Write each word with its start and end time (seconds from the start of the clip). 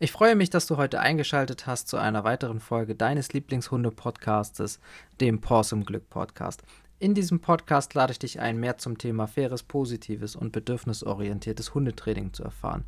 Ich 0.00 0.12
freue 0.12 0.36
mich, 0.36 0.48
dass 0.48 0.68
du 0.68 0.76
heute 0.76 1.00
eingeschaltet 1.00 1.66
hast 1.66 1.88
zu 1.88 1.96
einer 1.96 2.22
weiteren 2.22 2.60
Folge 2.60 2.94
deines 2.94 3.32
Lieblingshunde-Podcastes, 3.32 4.78
dem 5.20 5.40
Porsum 5.40 5.84
Glück 5.84 6.08
Podcast. 6.08 6.62
In 7.00 7.14
diesem 7.14 7.40
Podcast 7.40 7.94
lade 7.94 8.12
ich 8.12 8.20
dich 8.20 8.38
ein, 8.38 8.60
mehr 8.60 8.78
zum 8.78 8.96
Thema 8.96 9.26
faires, 9.26 9.64
positives 9.64 10.36
und 10.36 10.52
bedürfnisorientiertes 10.52 11.74
Hundetraining 11.74 12.32
zu 12.32 12.44
erfahren. 12.44 12.84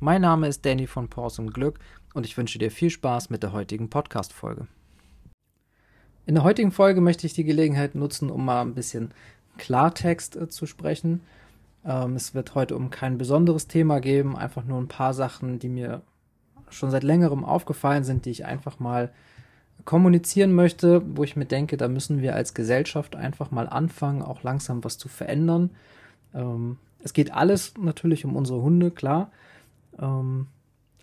Mein 0.00 0.20
Name 0.20 0.48
ist 0.48 0.66
Danny 0.66 0.86
von 0.86 1.08
Porsum 1.08 1.50
Glück 1.50 1.78
und 2.12 2.26
ich 2.26 2.36
wünsche 2.36 2.58
dir 2.58 2.70
viel 2.70 2.90
Spaß 2.90 3.30
mit 3.30 3.42
der 3.42 3.54
heutigen 3.54 3.88
Podcast-Folge. 3.88 4.66
In 6.26 6.34
der 6.34 6.44
heutigen 6.44 6.72
Folge 6.72 7.00
möchte 7.00 7.26
ich 7.26 7.32
die 7.32 7.44
Gelegenheit 7.44 7.94
nutzen, 7.94 8.28
um 8.28 8.44
mal 8.44 8.60
ein 8.60 8.74
bisschen 8.74 9.14
Klartext 9.56 10.36
äh, 10.36 10.50
zu 10.50 10.66
sprechen. 10.66 11.22
Ähm, 11.86 12.16
es 12.16 12.34
wird 12.34 12.54
heute 12.54 12.76
um 12.76 12.90
kein 12.90 13.16
besonderes 13.16 13.66
Thema 13.66 14.00
geben, 14.00 14.36
einfach 14.36 14.64
nur 14.64 14.78
ein 14.78 14.88
paar 14.88 15.14
Sachen, 15.14 15.58
die 15.58 15.70
mir 15.70 16.02
schon 16.70 16.90
seit 16.90 17.02
längerem 17.02 17.44
aufgefallen 17.44 18.04
sind, 18.04 18.24
die 18.24 18.30
ich 18.30 18.44
einfach 18.44 18.78
mal 18.78 19.10
kommunizieren 19.84 20.52
möchte, 20.52 21.02
wo 21.16 21.24
ich 21.24 21.36
mir 21.36 21.46
denke, 21.46 21.76
da 21.76 21.88
müssen 21.88 22.20
wir 22.20 22.34
als 22.34 22.54
Gesellschaft 22.54 23.16
einfach 23.16 23.50
mal 23.50 23.68
anfangen, 23.68 24.22
auch 24.22 24.42
langsam 24.42 24.84
was 24.84 24.98
zu 24.98 25.08
verändern. 25.08 25.70
Ähm, 26.34 26.78
es 27.02 27.12
geht 27.12 27.32
alles 27.32 27.74
natürlich 27.78 28.24
um 28.24 28.36
unsere 28.36 28.60
Hunde, 28.62 28.90
klar. 28.90 29.30
Ähm, 29.98 30.46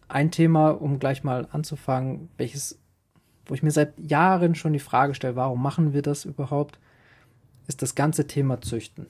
ein 0.08 0.32
Thema, 0.32 0.70
um 0.70 1.00
gleich 1.00 1.24
mal 1.24 1.48
anzufangen, 1.52 2.30
welches, 2.38 2.80
wo 3.46 3.54
ich 3.54 3.64
mir 3.64 3.72
seit 3.72 4.00
Jahren 4.00 4.56
schon 4.56 4.74
die 4.74 4.80
Frage 4.80 5.16
stelle, 5.16 5.36
warum 5.36 5.62
machen 5.62 5.94
wir 5.94 6.02
das 6.02 6.26
überhaupt, 6.26 6.80
ist 7.68 7.82
das 7.82 7.96
ganze 7.96 8.28
Thema 8.28 8.62
Züchten. 8.62 9.08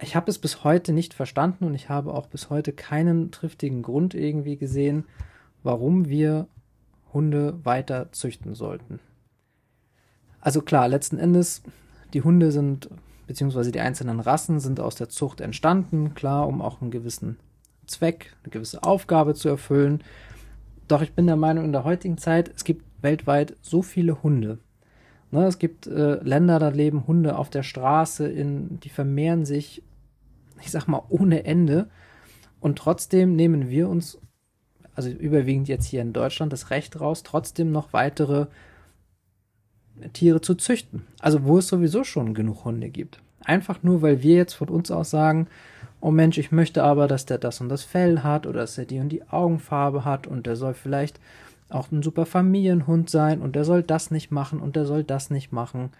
Ich 0.00 0.14
habe 0.14 0.30
es 0.30 0.38
bis 0.38 0.62
heute 0.62 0.92
nicht 0.92 1.14
verstanden 1.14 1.64
und 1.64 1.74
ich 1.74 1.88
habe 1.88 2.12
auch 2.12 2.26
bis 2.26 2.50
heute 2.50 2.72
keinen 2.72 3.30
triftigen 3.30 3.82
Grund 3.82 4.14
irgendwie 4.14 4.56
gesehen, 4.56 5.04
warum 5.68 6.08
wir 6.08 6.48
Hunde 7.12 7.62
weiter 7.62 8.10
züchten 8.12 8.54
sollten. 8.54 9.00
Also 10.40 10.62
klar, 10.62 10.88
letzten 10.88 11.18
Endes, 11.18 11.62
die 12.14 12.22
Hunde 12.22 12.52
sind, 12.52 12.88
beziehungsweise 13.26 13.70
die 13.70 13.80
einzelnen 13.80 14.18
Rassen 14.18 14.60
sind 14.60 14.80
aus 14.80 14.94
der 14.94 15.10
Zucht 15.10 15.42
entstanden, 15.42 16.14
klar, 16.14 16.48
um 16.48 16.62
auch 16.62 16.80
einen 16.80 16.90
gewissen 16.90 17.36
Zweck, 17.86 18.34
eine 18.42 18.50
gewisse 18.50 18.82
Aufgabe 18.82 19.34
zu 19.34 19.50
erfüllen. 19.50 20.02
Doch 20.88 21.02
ich 21.02 21.12
bin 21.12 21.26
der 21.26 21.36
Meinung, 21.36 21.66
in 21.66 21.72
der 21.72 21.84
heutigen 21.84 22.16
Zeit, 22.16 22.50
es 22.56 22.64
gibt 22.64 22.86
weltweit 23.02 23.54
so 23.60 23.82
viele 23.82 24.22
Hunde. 24.22 24.60
Ne, 25.30 25.44
es 25.44 25.58
gibt 25.58 25.86
äh, 25.86 26.14
Länder, 26.22 26.58
da 26.58 26.70
leben 26.70 27.06
Hunde 27.06 27.36
auf 27.36 27.50
der 27.50 27.62
Straße, 27.62 28.26
in, 28.26 28.80
die 28.80 28.88
vermehren 28.88 29.44
sich, 29.44 29.82
ich 30.62 30.70
sag 30.70 30.86
mal, 30.86 31.02
ohne 31.10 31.44
Ende. 31.44 31.90
Und 32.58 32.78
trotzdem 32.78 33.36
nehmen 33.36 33.68
wir 33.68 33.90
uns 33.90 34.18
also 34.98 35.10
überwiegend 35.10 35.68
jetzt 35.68 35.86
hier 35.86 36.02
in 36.02 36.12
Deutschland, 36.12 36.52
das 36.52 36.70
Recht 36.70 37.00
raus, 37.00 37.22
trotzdem 37.22 37.70
noch 37.70 37.92
weitere 37.92 38.46
Tiere 40.12 40.40
zu 40.40 40.56
züchten. 40.56 41.06
Also 41.20 41.44
wo 41.44 41.58
es 41.58 41.68
sowieso 41.68 42.02
schon 42.02 42.34
genug 42.34 42.64
Hunde 42.64 42.88
gibt. 42.88 43.20
Einfach 43.44 43.84
nur, 43.84 44.02
weil 44.02 44.24
wir 44.24 44.34
jetzt 44.34 44.54
von 44.54 44.68
uns 44.68 44.90
aus 44.90 45.10
sagen, 45.10 45.46
oh 46.00 46.10
Mensch, 46.10 46.36
ich 46.36 46.50
möchte 46.50 46.82
aber, 46.82 47.06
dass 47.06 47.26
der 47.26 47.38
das 47.38 47.60
und 47.60 47.68
das 47.68 47.84
Fell 47.84 48.24
hat 48.24 48.44
oder 48.44 48.62
dass 48.62 48.76
er 48.76 48.86
die 48.86 48.98
und 48.98 49.10
die 49.10 49.22
Augenfarbe 49.28 50.04
hat 50.04 50.26
und 50.26 50.46
der 50.46 50.56
soll 50.56 50.74
vielleicht 50.74 51.20
auch 51.68 51.92
ein 51.92 52.02
super 52.02 52.26
Familienhund 52.26 53.08
sein 53.08 53.40
und 53.40 53.54
der 53.54 53.64
soll 53.64 53.84
das 53.84 54.10
nicht 54.10 54.32
machen 54.32 54.58
und 54.58 54.74
der 54.74 54.84
soll 54.84 55.04
das 55.04 55.30
nicht 55.30 55.52
machen. 55.52 55.90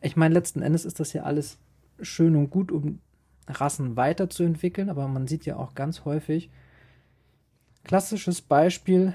Ich 0.00 0.16
meine, 0.16 0.34
letzten 0.34 0.60
Endes 0.60 0.84
ist 0.84 0.98
das 0.98 1.12
ja 1.12 1.22
alles 1.22 1.56
schön 2.00 2.34
und 2.34 2.50
gut, 2.50 2.72
um 2.72 2.98
Rassen 3.46 3.94
weiterzuentwickeln, 3.94 4.90
aber 4.90 5.06
man 5.06 5.28
sieht 5.28 5.44
ja 5.44 5.54
auch 5.54 5.76
ganz 5.76 6.04
häufig, 6.04 6.50
Klassisches 7.84 8.40
Beispiel 8.40 9.14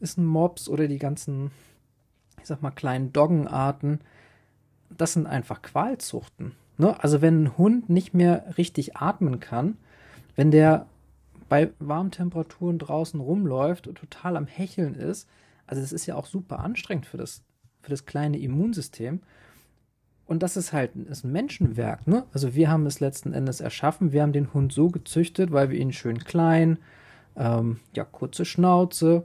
ist 0.00 0.18
ein 0.18 0.24
Mops 0.24 0.68
oder 0.68 0.88
die 0.88 0.98
ganzen, 0.98 1.50
ich 2.40 2.46
sag 2.46 2.62
mal, 2.62 2.70
kleinen 2.70 3.12
Doggenarten. 3.12 4.00
Das 4.96 5.12
sind 5.12 5.26
einfach 5.26 5.62
Qualzuchten. 5.62 6.52
Ne? 6.78 7.02
Also 7.02 7.20
wenn 7.20 7.44
ein 7.44 7.58
Hund 7.58 7.90
nicht 7.90 8.14
mehr 8.14 8.54
richtig 8.56 8.96
atmen 8.96 9.40
kann, 9.40 9.76
wenn 10.36 10.50
der 10.50 10.86
bei 11.48 11.70
warmen 11.78 12.10
Temperaturen 12.10 12.78
draußen 12.78 13.20
rumläuft 13.20 13.88
und 13.88 13.98
total 13.98 14.36
am 14.36 14.46
Hecheln 14.46 14.94
ist, 14.94 15.28
also 15.66 15.82
das 15.82 15.92
ist 15.92 16.06
ja 16.06 16.14
auch 16.14 16.26
super 16.26 16.60
anstrengend 16.60 17.06
für 17.06 17.16
das, 17.18 17.42
für 17.82 17.90
das 17.90 18.06
kleine 18.06 18.38
Immunsystem. 18.38 19.20
Und 20.26 20.42
das 20.42 20.56
ist 20.56 20.72
halt 20.72 20.94
ist 20.94 21.24
ein 21.24 21.32
Menschenwerk, 21.32 22.06
ne? 22.06 22.24
Also 22.34 22.54
wir 22.54 22.70
haben 22.70 22.84
es 22.86 23.00
letzten 23.00 23.32
Endes 23.32 23.60
erschaffen. 23.60 24.12
Wir 24.12 24.22
haben 24.22 24.32
den 24.32 24.52
Hund 24.52 24.72
so 24.72 24.88
gezüchtet, 24.88 25.52
weil 25.52 25.70
wir 25.70 25.78
ihn 25.78 25.92
schön 25.92 26.18
klein, 26.18 26.78
ähm, 27.38 27.78
ja, 27.94 28.04
kurze 28.04 28.44
Schnauze, 28.44 29.24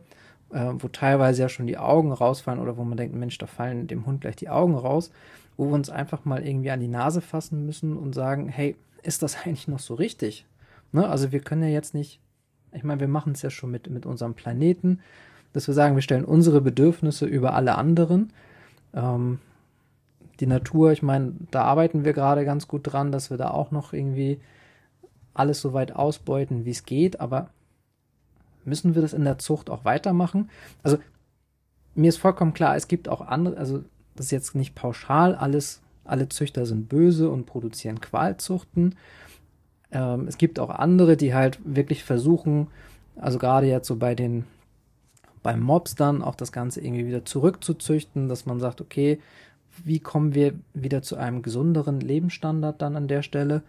äh, 0.52 0.72
wo 0.78 0.88
teilweise 0.88 1.42
ja 1.42 1.50
schon 1.50 1.68
die 1.68 1.78
Augen 1.78 2.12
rausfallen 2.12 2.62
oder 2.62 2.78
wo 2.78 2.84
man 2.84 2.98
denkt, 2.98 3.16
Mensch, 3.16 3.38
da 3.38 3.48
fallen 3.48 3.88
dem 3.88 4.06
Hund 4.06 4.22
gleich 4.22 4.36
die 4.36 4.50
Augen 4.50 4.76
raus, 4.76 5.12
wo 5.58 5.66
wir 5.66 5.74
uns 5.74 5.90
einfach 5.90 6.24
mal 6.26 6.46
irgendwie 6.46 6.72
an 6.72 6.80
die 6.80 6.88
Nase 6.88 7.22
fassen 7.22 7.66
müssen 7.66 7.98
und 7.98 8.14
sagen, 8.14 8.48
hey, 8.48 8.76
ist 9.02 9.24
das 9.24 9.38
eigentlich 9.46 9.68
noch 9.68 9.80
so 9.80 9.96
richtig? 9.96 10.46
Ne? 10.92 11.08
Also 11.08 11.32
wir 11.32 11.40
können 11.40 11.64
ja 11.64 11.70
jetzt 11.70 11.94
nicht, 11.94 12.20
ich 12.72 12.84
meine, 12.84 13.02
wir 13.02 13.08
machen 13.08 13.34
es 13.34 13.42
ja 13.42 13.50
schon 13.50 13.72
mit, 13.72 13.90
mit 13.90 14.06
unserem 14.06 14.36
Planeten, 14.36 15.00
dass 15.52 15.68
wir 15.68 15.74
sagen, 15.74 15.96
wir 15.96 16.02
stellen 16.02 16.26
unsere 16.26 16.62
Bedürfnisse 16.62 17.26
über 17.26 17.54
alle 17.54 17.76
anderen. 17.76 18.32
Ähm, 18.94 19.40
die 20.40 20.48
Natur, 20.48 20.92
ich 20.92 21.04
meine, 21.04 21.34
da 21.52 21.64
arbeiten 21.64 22.06
wir 22.06 22.14
gerade 22.14 22.44
ganz 22.44 22.68
gut 22.68 22.82
dran, 22.92 23.12
dass 23.12 23.30
wir 23.30 23.38
da 23.38 23.52
auch 23.52 23.72
noch 23.72 23.94
irgendwie 23.94 24.40
alles 25.36 25.62
so 25.62 25.74
weit 25.74 25.96
ausbeuten, 25.96 26.66
wie 26.66 26.72
es 26.72 26.86
geht, 26.86 27.20
aber 27.20 27.50
müssen 28.66 28.96
wir 28.96 29.02
das 29.02 29.14
in 29.14 29.24
der 29.24 29.38
Zucht 29.38 29.70
auch 29.70 29.86
weitermachen? 29.86 30.50
Also 30.82 30.98
mir 31.96 32.10
ist 32.10 32.18
vollkommen 32.18 32.54
klar, 32.54 32.76
es 32.76 32.88
gibt 32.88 33.10
auch 33.10 33.22
andere, 33.22 33.58
also 33.58 33.84
das 34.16 34.28
ist 34.28 34.32
jetzt 34.32 34.56
nicht 34.56 34.76
pauschal, 34.76 35.36
alles, 35.36 35.82
alle 36.04 36.30
Züchter 36.30 36.66
sind 36.66 36.90
böse 36.90 37.30
und 37.30 37.46
produzieren 37.46 38.02
Qualzuchten. 38.02 38.96
Ähm, 39.92 40.28
es 40.28 40.38
gibt 40.38 40.60
auch 40.60 40.70
andere, 40.70 41.18
die 41.18 41.34
halt 41.34 41.60
wirklich 41.64 42.04
versuchen, 42.04 42.68
also 43.16 43.38
gerade 43.38 43.68
jetzt 43.68 43.88
so 43.88 43.96
bei 43.96 44.16
den 44.16 44.46
beim 45.44 45.60
Mobs 45.60 45.96
dann 45.96 46.22
auch 46.22 46.36
das 46.36 46.52
Ganze 46.52 46.82
irgendwie 46.82 47.06
wieder 47.06 47.26
zurückzuzüchten, 47.26 48.30
dass 48.30 48.46
man 48.46 48.60
sagt, 48.60 48.80
okay, 48.80 49.20
wie 49.84 50.00
kommen 50.00 50.34
wir 50.34 50.54
wieder 50.74 51.02
zu 51.02 51.18
einem 51.18 51.42
gesunderen 51.42 52.00
Lebensstandard 52.00 52.82
dann 52.82 52.96
an 52.96 53.08
der 53.10 53.22
Stelle? 53.22 53.62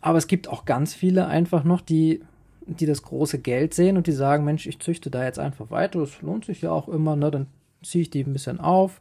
Aber 0.00 0.18
es 0.18 0.28
gibt 0.28 0.48
auch 0.48 0.64
ganz 0.64 0.94
viele 0.94 1.26
einfach 1.26 1.64
noch, 1.64 1.80
die 1.80 2.22
die 2.66 2.86
das 2.86 3.02
große 3.02 3.38
Geld 3.38 3.74
sehen 3.74 3.96
und 3.96 4.06
die 4.06 4.12
sagen, 4.12 4.44
Mensch, 4.44 4.66
ich 4.66 4.80
züchte 4.80 5.10
da 5.10 5.24
jetzt 5.24 5.38
einfach 5.38 5.70
weiter, 5.70 6.00
das 6.00 6.22
lohnt 6.22 6.44
sich 6.44 6.62
ja 6.62 6.70
auch 6.70 6.88
immer, 6.88 7.16
ne? 7.16 7.30
dann 7.30 7.46
ziehe 7.82 8.02
ich 8.02 8.10
die 8.10 8.22
ein 8.22 8.32
bisschen 8.32 8.60
auf 8.60 9.00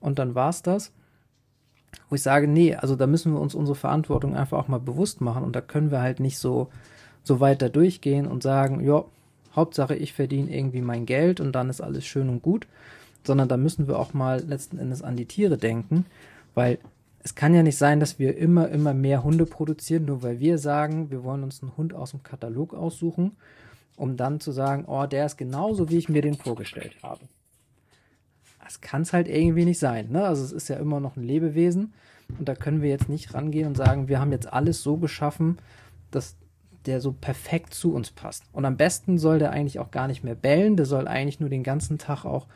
und 0.00 0.18
dann 0.18 0.34
war's 0.34 0.62
das. 0.62 0.92
Wo 2.08 2.14
ich 2.14 2.22
sage, 2.22 2.46
nee, 2.46 2.74
also 2.74 2.94
da 2.94 3.06
müssen 3.06 3.32
wir 3.32 3.40
uns 3.40 3.54
unsere 3.54 3.76
Verantwortung 3.76 4.36
einfach 4.36 4.58
auch 4.58 4.68
mal 4.68 4.80
bewusst 4.80 5.20
machen 5.20 5.44
und 5.44 5.56
da 5.56 5.60
können 5.60 5.90
wir 5.90 6.00
halt 6.00 6.20
nicht 6.20 6.38
so, 6.38 6.68
so 7.22 7.40
weiter 7.40 7.68
durchgehen 7.68 8.26
und 8.26 8.42
sagen, 8.42 8.84
ja, 8.84 9.04
Hauptsache 9.54 9.94
ich 9.94 10.12
verdiene 10.12 10.54
irgendwie 10.54 10.82
mein 10.82 11.06
Geld 11.06 11.40
und 11.40 11.52
dann 11.52 11.70
ist 11.70 11.80
alles 11.80 12.04
schön 12.04 12.28
und 12.28 12.42
gut, 12.42 12.66
sondern 13.24 13.48
da 13.48 13.56
müssen 13.56 13.88
wir 13.88 13.98
auch 13.98 14.12
mal 14.12 14.40
letzten 14.40 14.78
Endes 14.78 15.02
an 15.02 15.16
die 15.16 15.26
Tiere 15.26 15.56
denken, 15.56 16.04
weil 16.54 16.78
es 17.26 17.34
kann 17.34 17.54
ja 17.54 17.64
nicht 17.64 17.76
sein, 17.76 17.98
dass 17.98 18.20
wir 18.20 18.36
immer, 18.36 18.68
immer 18.68 18.94
mehr 18.94 19.24
Hunde 19.24 19.46
produzieren, 19.46 20.04
nur 20.04 20.22
weil 20.22 20.38
wir 20.38 20.58
sagen, 20.58 21.10
wir 21.10 21.24
wollen 21.24 21.42
uns 21.42 21.60
einen 21.60 21.76
Hund 21.76 21.92
aus 21.92 22.12
dem 22.12 22.22
Katalog 22.22 22.72
aussuchen, 22.72 23.32
um 23.96 24.16
dann 24.16 24.38
zu 24.38 24.52
sagen, 24.52 24.84
oh, 24.86 25.06
der 25.06 25.26
ist 25.26 25.36
genauso, 25.36 25.88
wie 25.88 25.96
ich 25.96 26.08
mir 26.08 26.22
den 26.22 26.36
vorgestellt 26.36 26.94
habe. 27.02 27.22
Das 28.62 28.80
kann 28.80 29.02
es 29.02 29.12
halt 29.12 29.26
irgendwie 29.26 29.64
nicht 29.64 29.80
sein. 29.80 30.12
Ne? 30.12 30.24
Also 30.24 30.44
es 30.44 30.52
ist 30.52 30.68
ja 30.68 30.76
immer 30.76 31.00
noch 31.00 31.16
ein 31.16 31.24
Lebewesen 31.24 31.94
und 32.38 32.48
da 32.48 32.54
können 32.54 32.80
wir 32.80 32.90
jetzt 32.90 33.08
nicht 33.08 33.34
rangehen 33.34 33.66
und 33.66 33.76
sagen, 33.76 34.06
wir 34.06 34.20
haben 34.20 34.30
jetzt 34.30 34.52
alles 34.52 34.84
so 34.84 34.96
geschaffen, 34.96 35.58
dass 36.12 36.36
der 36.84 37.00
so 37.00 37.10
perfekt 37.10 37.74
zu 37.74 37.92
uns 37.92 38.12
passt. 38.12 38.44
Und 38.52 38.64
am 38.64 38.76
besten 38.76 39.18
soll 39.18 39.40
der 39.40 39.50
eigentlich 39.50 39.80
auch 39.80 39.90
gar 39.90 40.06
nicht 40.06 40.22
mehr 40.22 40.36
bellen, 40.36 40.76
der 40.76 40.86
soll 40.86 41.08
eigentlich 41.08 41.40
nur 41.40 41.50
den 41.50 41.64
ganzen 41.64 41.98
Tag 41.98 42.24
auch 42.24 42.46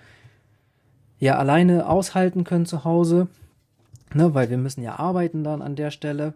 ja 1.19 1.38
alleine 1.38 1.88
aushalten 1.88 2.44
können 2.44 2.66
zu 2.66 2.84
Hause 2.84 3.26
Ne, 4.12 4.35
weil 4.35 4.51
wir 4.51 4.59
müssen 4.59 4.83
ja 4.83 4.99
arbeiten 4.99 5.45
dann 5.45 5.62
an 5.62 5.77
der 5.77 5.91
Stelle 5.91 6.35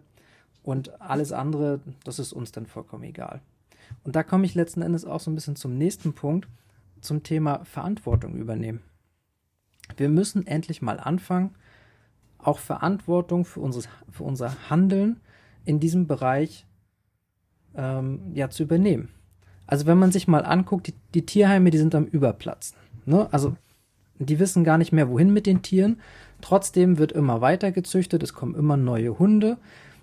und 0.63 1.01
alles 1.01 1.31
andere, 1.31 1.81
das 2.03 2.19
ist 2.19 2.31
uns 2.31 2.51
dann 2.51 2.65
vollkommen 2.65 3.03
egal. 3.03 3.41
Und 4.03 4.15
da 4.15 4.23
komme 4.23 4.45
ich 4.45 4.55
letzten 4.55 4.81
Endes 4.81 5.05
auch 5.05 5.19
so 5.19 5.29
ein 5.29 5.35
bisschen 5.35 5.55
zum 5.55 5.77
nächsten 5.77 6.13
Punkt, 6.13 6.47
zum 7.01 7.23
Thema 7.23 7.65
Verantwortung 7.65 8.35
übernehmen. 8.35 8.81
Wir 9.97 10.09
müssen 10.09 10.47
endlich 10.47 10.81
mal 10.81 10.99
anfangen, 10.99 11.55
auch 12.37 12.59
Verantwortung 12.59 13.45
für, 13.45 13.59
unseres, 13.59 13.89
für 14.09 14.23
unser 14.23 14.69
Handeln 14.69 15.19
in 15.65 15.79
diesem 15.79 16.07
Bereich 16.07 16.65
ähm, 17.75 18.31
ja, 18.33 18.49
zu 18.49 18.63
übernehmen. 18.63 19.09
Also 19.67 19.85
wenn 19.85 19.97
man 19.97 20.11
sich 20.11 20.27
mal 20.27 20.45
anguckt, 20.45 20.87
die, 20.87 20.93
die 21.13 21.25
Tierheime, 21.25 21.71
die 21.71 21.77
sind 21.77 21.95
am 21.95 22.05
Überplatzen. 22.05 22.77
Ne? 23.05 23.27
Also 23.31 23.55
die 24.19 24.39
wissen 24.39 24.63
gar 24.63 24.77
nicht 24.77 24.91
mehr, 24.91 25.09
wohin 25.09 25.33
mit 25.33 25.45
den 25.45 25.61
Tieren. 25.61 25.99
Trotzdem 26.45 26.99
wird 26.99 27.11
immer 27.11 27.41
weiter 27.41 27.71
gezüchtet, 27.71 28.21
es 28.21 28.35
kommen 28.35 28.53
immer 28.53 28.77
neue 28.77 29.17
Hunde. 29.17 29.57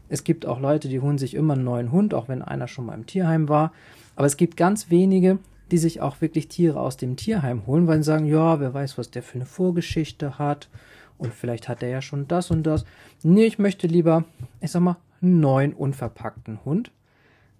Es 0.09 0.25
gibt 0.25 0.45
auch 0.45 0.59
Leute, 0.59 0.89
die 0.89 0.99
holen 0.99 1.17
sich 1.17 1.35
immer 1.35 1.55
einen 1.55 1.63
neuen 1.63 1.93
Hund, 1.93 2.15
auch 2.15 2.27
wenn 2.27 2.43
einer 2.43 2.67
schon 2.67 2.85
mal 2.85 2.95
im 2.95 3.07
Tierheim 3.07 3.49
war. 3.49 3.73
Aber 4.17 4.27
es 4.27 4.37
gibt 4.37 4.57
ganz 4.57 4.91
wenige, 4.91 5.39
die 5.71 5.79
sich 5.79 6.01
auch 6.01 6.21
wirklich 6.21 6.49
Tiere 6.49 6.81
aus 6.81 6.97
dem 6.97 7.15
Tierheim 7.15 7.65
holen, 7.69 7.87
weil 7.87 7.99
sie 7.99 8.09
sagen, 8.09 8.27
ja, 8.27 8.59
wer 8.59 8.75
weiß, 8.75 8.99
was 8.99 9.13
der 9.13 9.23
für 9.23 9.37
eine 9.37 9.47
Vorgeschichte 9.47 10.41
hat 10.41 10.69
und 11.17 11.33
vielleicht 11.33 11.69
hat 11.69 11.81
er 11.81 11.91
ja 11.91 12.03
schon 12.03 12.27
das 12.27 12.51
und 12.51 12.65
das. 12.65 12.87
Nee, 13.23 13.45
ich 13.45 13.61
möchte 13.61 13.87
lieber, 13.87 14.25
ich 14.61 14.73
sag 14.73 14.83
mal, 14.83 14.97
einen 15.21 15.39
neuen 15.39 15.73
unverpackten 15.73 16.59
Hund. 16.65 16.91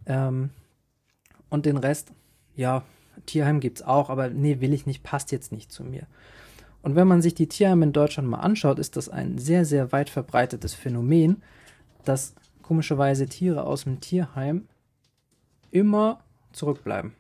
Ähm, 0.07 0.51
und 1.51 1.67
den 1.67 1.77
Rest, 1.77 2.11
ja, 2.57 2.83
Tierheim 3.27 3.61
gibt's 3.61 3.83
auch, 3.83 4.11
aber 4.11 4.29
nee, 4.29 4.59
will 4.59 4.73
ich 4.73 4.87
nicht, 4.87 5.05
passt 5.05 5.31
jetzt 5.31 5.53
nicht 5.53 5.71
zu 5.71 5.85
mir. 5.85 6.09
Und 6.83 6.97
wenn 6.97 7.09
man 7.09 7.23
sich 7.23 7.35
die 7.35 7.49
Tierheime 7.49 7.87
in 7.87 7.93
Deutschland 7.93 8.29
mal 8.29 8.41
anschaut, 8.41 8.79
ist 8.79 8.97
das 8.97 9.09
ein 9.09 9.39
sehr, 9.39 9.65
sehr 9.65 9.93
weit 9.93 10.11
verbreitetes 10.11 10.75
Phänomen, 10.75 11.43
dass 12.05 12.35
komischerweise 12.63 13.27
Tiere 13.27 13.65
aus 13.65 13.85
dem 13.85 14.01
Tierheim 14.01 14.67
immer 15.71 16.21
zurückbleiben. 16.53 17.13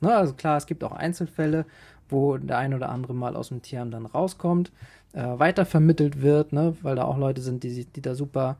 Na, 0.00 0.16
also 0.16 0.34
klar, 0.34 0.56
es 0.56 0.66
gibt 0.66 0.84
auch 0.84 0.92
Einzelfälle, 0.92 1.64
wo 2.08 2.36
der 2.36 2.58
ein 2.58 2.74
oder 2.74 2.88
andere 2.88 3.14
mal 3.14 3.36
aus 3.36 3.48
dem 3.48 3.62
Tierheim 3.62 3.90
dann 3.90 4.06
rauskommt, 4.06 4.72
äh, 5.12 5.22
weitervermittelt 5.22 6.22
wird, 6.22 6.52
ne, 6.52 6.76
weil 6.82 6.96
da 6.96 7.04
auch 7.04 7.18
Leute 7.18 7.40
sind, 7.40 7.62
die, 7.64 7.84
die 7.84 8.02
da 8.02 8.14
super, 8.14 8.56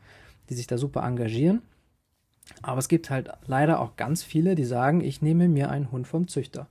die 0.48 0.54
sich 0.54 0.66
da 0.66 0.78
super 0.78 1.02
engagieren. 1.02 1.62
Aber 2.62 2.78
es 2.78 2.88
gibt 2.88 3.10
halt 3.10 3.30
leider 3.46 3.80
auch 3.80 3.96
ganz 3.96 4.22
viele, 4.22 4.54
die 4.54 4.64
sagen, 4.64 5.00
ich 5.00 5.22
nehme 5.22 5.48
mir 5.48 5.70
einen 5.70 5.90
Hund 5.92 6.06
vom 6.06 6.28
Züchter. 6.28 6.66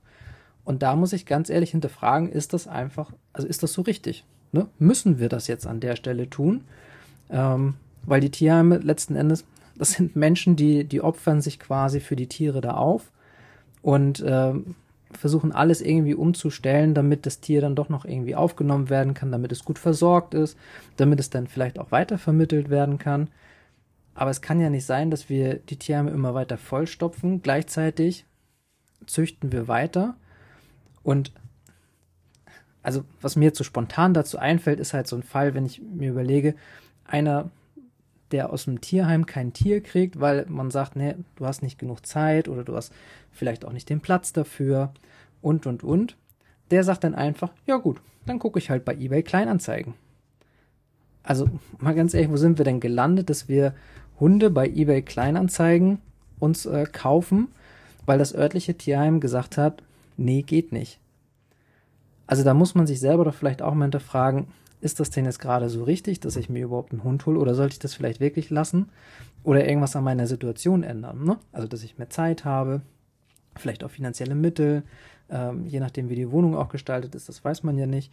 Und 0.68 0.82
da 0.82 0.96
muss 0.96 1.14
ich 1.14 1.24
ganz 1.24 1.48
ehrlich 1.48 1.70
hinterfragen, 1.70 2.28
ist 2.28 2.52
das 2.52 2.68
einfach, 2.68 3.10
also 3.32 3.48
ist 3.48 3.62
das 3.62 3.72
so 3.72 3.80
richtig? 3.80 4.26
Ne? 4.52 4.66
Müssen 4.78 5.18
wir 5.18 5.30
das 5.30 5.46
jetzt 5.46 5.66
an 5.66 5.80
der 5.80 5.96
Stelle 5.96 6.28
tun? 6.28 6.64
Ähm, 7.30 7.76
weil 8.02 8.20
die 8.20 8.30
Tierheime 8.30 8.76
letzten 8.76 9.16
Endes, 9.16 9.46
das 9.78 9.92
sind 9.92 10.14
Menschen, 10.14 10.56
die, 10.56 10.84
die 10.84 11.00
opfern 11.00 11.40
sich 11.40 11.58
quasi 11.58 12.00
für 12.00 12.16
die 12.16 12.26
Tiere 12.26 12.60
da 12.60 12.72
auf 12.72 13.10
und 13.80 14.20
äh, 14.20 14.52
versuchen 15.10 15.52
alles 15.52 15.80
irgendwie 15.80 16.12
umzustellen, 16.12 16.92
damit 16.92 17.24
das 17.24 17.40
Tier 17.40 17.62
dann 17.62 17.74
doch 17.74 17.88
noch 17.88 18.04
irgendwie 18.04 18.36
aufgenommen 18.36 18.90
werden 18.90 19.14
kann, 19.14 19.32
damit 19.32 19.52
es 19.52 19.64
gut 19.64 19.78
versorgt 19.78 20.34
ist, 20.34 20.58
damit 20.98 21.18
es 21.18 21.30
dann 21.30 21.46
vielleicht 21.46 21.78
auch 21.78 21.92
weitervermittelt 21.92 22.68
werden 22.68 22.98
kann. 22.98 23.28
Aber 24.14 24.30
es 24.30 24.42
kann 24.42 24.60
ja 24.60 24.68
nicht 24.68 24.84
sein, 24.84 25.10
dass 25.10 25.30
wir 25.30 25.54
die 25.54 25.78
Tierheime 25.78 26.10
immer 26.10 26.34
weiter 26.34 26.58
vollstopfen. 26.58 27.40
Gleichzeitig 27.40 28.26
züchten 29.06 29.50
wir 29.50 29.66
weiter 29.66 30.14
und 31.08 31.32
also, 32.82 33.02
was 33.22 33.34
mir 33.34 33.46
jetzt 33.46 33.56
so 33.56 33.64
spontan 33.64 34.12
dazu 34.12 34.36
einfällt, 34.36 34.78
ist 34.78 34.92
halt 34.92 35.06
so 35.06 35.16
ein 35.16 35.22
Fall, 35.22 35.54
wenn 35.54 35.64
ich 35.64 35.80
mir 35.80 36.10
überlege, 36.10 36.54
einer, 37.06 37.50
der 38.30 38.52
aus 38.52 38.66
dem 38.66 38.82
Tierheim 38.82 39.24
kein 39.24 39.54
Tier 39.54 39.82
kriegt, 39.82 40.20
weil 40.20 40.44
man 40.50 40.70
sagt, 40.70 40.96
nee, 40.96 41.14
du 41.36 41.46
hast 41.46 41.62
nicht 41.62 41.78
genug 41.78 42.04
Zeit 42.04 42.46
oder 42.46 42.62
du 42.62 42.76
hast 42.76 42.92
vielleicht 43.32 43.64
auch 43.64 43.72
nicht 43.72 43.88
den 43.88 44.02
Platz 44.02 44.34
dafür 44.34 44.92
und 45.40 45.64
und 45.64 45.82
und. 45.82 46.18
Der 46.70 46.84
sagt 46.84 47.04
dann 47.04 47.14
einfach, 47.14 47.52
ja 47.64 47.78
gut, 47.78 48.02
dann 48.26 48.38
gucke 48.38 48.58
ich 48.58 48.68
halt 48.68 48.84
bei 48.84 48.92
eBay 48.94 49.22
Kleinanzeigen. 49.22 49.94
Also 51.22 51.48
mal 51.78 51.94
ganz 51.94 52.12
ehrlich, 52.12 52.30
wo 52.30 52.36
sind 52.36 52.58
wir 52.58 52.66
denn 52.66 52.80
gelandet, 52.80 53.30
dass 53.30 53.48
wir 53.48 53.72
Hunde 54.20 54.50
bei 54.50 54.68
eBay 54.68 55.00
Kleinanzeigen 55.00 56.02
uns 56.38 56.66
äh, 56.66 56.84
kaufen, 56.84 57.48
weil 58.04 58.18
das 58.18 58.34
örtliche 58.34 58.74
Tierheim 58.74 59.20
gesagt 59.20 59.56
hat, 59.56 59.82
nee, 60.18 60.42
geht 60.42 60.72
nicht. 60.72 61.00
Also 62.26 62.44
da 62.44 62.52
muss 62.52 62.74
man 62.74 62.86
sich 62.86 63.00
selber 63.00 63.24
doch 63.24 63.34
vielleicht 63.34 63.62
auch 63.62 63.74
mal 63.74 63.86
hinterfragen, 63.86 64.48
ist 64.80 65.00
das 65.00 65.10
denn 65.10 65.24
jetzt 65.24 65.40
gerade 65.40 65.68
so 65.68 65.84
richtig, 65.84 66.20
dass 66.20 66.36
ich 66.36 66.48
mir 66.48 66.64
überhaupt 66.64 66.92
einen 66.92 67.02
Hund 67.02 67.24
hole 67.26 67.38
oder 67.38 67.54
sollte 67.54 67.72
ich 67.72 67.78
das 67.78 67.94
vielleicht 67.94 68.20
wirklich 68.20 68.50
lassen 68.50 68.90
oder 69.42 69.66
irgendwas 69.66 69.96
an 69.96 70.04
meiner 70.04 70.26
Situation 70.26 70.82
ändern? 70.82 71.24
Ne? 71.24 71.38
Also 71.52 71.66
dass 71.66 71.82
ich 71.82 71.98
mehr 71.98 72.10
Zeit 72.10 72.44
habe, 72.44 72.82
vielleicht 73.56 73.82
auch 73.82 73.90
finanzielle 73.90 74.34
Mittel, 74.34 74.84
ähm, 75.30 75.66
je 75.66 75.80
nachdem 75.80 76.10
wie 76.10 76.14
die 76.14 76.30
Wohnung 76.30 76.54
auch 76.54 76.68
gestaltet 76.68 77.14
ist, 77.14 77.28
das 77.28 77.44
weiß 77.44 77.62
man 77.62 77.76
ja 77.76 77.86
nicht. 77.86 78.12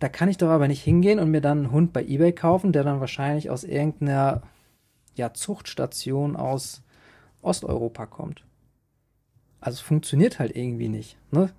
Da 0.00 0.08
kann 0.08 0.28
ich 0.28 0.36
doch 0.36 0.48
aber 0.48 0.68
nicht 0.68 0.82
hingehen 0.82 1.18
und 1.18 1.30
mir 1.30 1.40
dann 1.40 1.58
einen 1.58 1.70
Hund 1.72 1.92
bei 1.92 2.04
eBay 2.04 2.32
kaufen, 2.32 2.72
der 2.72 2.84
dann 2.84 3.00
wahrscheinlich 3.00 3.50
aus 3.50 3.64
irgendeiner 3.64 4.42
ja, 5.16 5.32
Zuchtstation 5.32 6.36
aus 6.36 6.82
Osteuropa 7.42 8.06
kommt. 8.06 8.44
Also 9.60 9.76
es 9.76 9.80
funktioniert 9.80 10.38
halt 10.38 10.56
irgendwie 10.56 10.88
nicht. 10.88 11.16
Ne? 11.30 11.50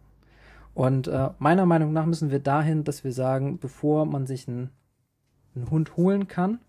Und 0.73 1.07
äh, 1.07 1.29
meiner 1.39 1.65
Meinung 1.65 1.93
nach 1.93 2.05
müssen 2.05 2.31
wir 2.31 2.39
dahin, 2.39 2.83
dass 2.83 3.03
wir 3.03 3.11
sagen, 3.11 3.59
bevor 3.59 4.05
man 4.05 4.25
sich 4.25 4.47
einen, 4.47 4.69
einen 5.55 5.69
Hund 5.69 5.97
holen 5.97 6.27
kann, 6.27 6.59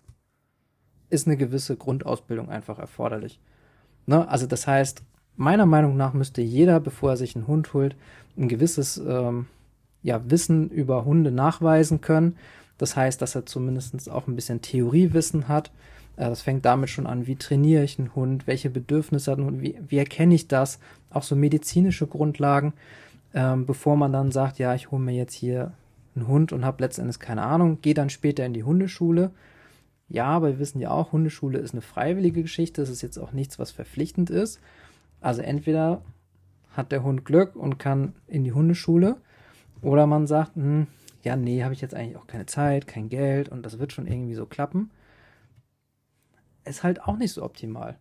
ist 1.11 1.27
eine 1.27 1.37
gewisse 1.37 1.77
Grundausbildung 1.77 2.49
einfach 2.49 2.79
erforderlich. 2.79 3.41
Ne? 4.06 4.27
Also 4.29 4.47
das 4.47 4.67
heißt, 4.67 5.03
meiner 5.37 5.67
Meinung 5.67 5.97
nach 5.97 6.12
müsste 6.12 6.43
jeder, 6.43 6.81
bevor 6.81 7.11
er 7.11 7.17
sich 7.17 7.37
einen 7.37 7.47
Hund 7.47 7.73
holt, 7.73 7.97
ein 8.37 8.49
gewisses 8.49 8.99
ähm, 8.99 9.47
ja, 10.03 10.21
Wissen 10.31 10.71
über 10.71 11.05
Hunde 11.05 11.31
nachweisen 11.31 12.00
können. 12.00 12.37
Das 12.79 12.97
heißt, 12.97 13.21
dass 13.21 13.35
er 13.35 13.47
zumindest 13.47 14.11
auch 14.11 14.27
ein 14.27 14.37
bisschen 14.37 14.62
Theoriewissen 14.62 15.49
hat, 15.49 15.71
das 16.28 16.43
fängt 16.43 16.67
damit 16.67 16.90
schon 16.90 17.06
an, 17.06 17.26
wie 17.26 17.37
trainiere 17.37 17.82
ich 17.82 17.99
einen 17.99 18.14
Hund, 18.14 18.46
welche 18.46 18.69
Bedürfnisse 18.69 19.31
hat 19.31 19.38
ein 19.38 19.46
Hund, 19.46 19.62
wie, 19.62 19.78
wie 19.88 19.96
erkenne 19.96 20.34
ich 20.34 20.49
das, 20.49 20.78
auch 21.08 21.22
so 21.22 21.34
medizinische 21.34 22.06
Grundlagen, 22.06 22.75
ähm, 23.32 23.64
bevor 23.64 23.96
man 23.96 24.12
dann 24.12 24.31
sagt, 24.31 24.58
ja, 24.58 24.75
ich 24.75 24.90
hole 24.90 25.02
mir 25.02 25.14
jetzt 25.14 25.32
hier 25.32 25.72
einen 26.14 26.28
Hund 26.28 26.52
und 26.52 26.62
habe 26.62 26.82
letztendlich 26.82 27.19
keine 27.19 27.43
Ahnung, 27.43 27.78
gehe 27.81 27.94
dann 27.94 28.11
später 28.11 28.44
in 28.44 28.52
die 28.52 28.64
Hundeschule. 28.64 29.31
Ja, 30.11 30.26
aber 30.26 30.49
wir 30.49 30.58
wissen 30.58 30.81
ja 30.81 30.90
auch, 30.90 31.12
Hundeschule 31.12 31.58
ist 31.58 31.72
eine 31.72 31.81
freiwillige 31.81 32.43
Geschichte, 32.43 32.82
das 32.82 32.90
ist 32.90 33.00
jetzt 33.00 33.17
auch 33.17 33.32
nichts, 33.32 33.58
was 33.58 33.70
verpflichtend 33.70 34.28
ist. 34.28 34.61
Also 35.22 35.40
entweder 35.40 36.02
hat 36.72 36.93
der 36.93 37.02
Hund 37.02 37.25
Glück 37.25 37.56
und 37.56 37.78
kann 37.78 38.12
in 38.26 38.44
die 38.44 38.52
Hundeschule, 38.52 39.17
oder 39.81 40.06
man 40.06 40.26
sagt, 40.26 40.56
hm, 40.56 40.87
ja, 41.22 41.37
nee, 41.37 41.62
habe 41.62 41.72
ich 41.72 41.81
jetzt 41.81 41.94
eigentlich 41.94 42.19
auch 42.19 42.26
keine 42.26 42.44
Zeit, 42.44 42.87
kein 42.87 43.08
Geld 43.08 43.49
und 43.49 43.64
das 43.64 43.78
wird 43.78 43.94
schon 43.94 44.06
irgendwie 44.06 44.34
so 44.34 44.44
klappen 44.44 44.90
ist 46.65 46.83
halt 46.83 47.03
auch 47.03 47.17
nicht 47.17 47.33
so 47.33 47.43
optimal. 47.43 47.99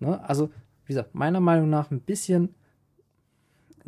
Ne? 0.00 0.22
Also, 0.28 0.48
wie 0.84 0.92
gesagt, 0.92 1.14
meiner 1.14 1.40
Meinung 1.40 1.70
nach 1.70 1.90
ein 1.90 2.00
bisschen 2.00 2.54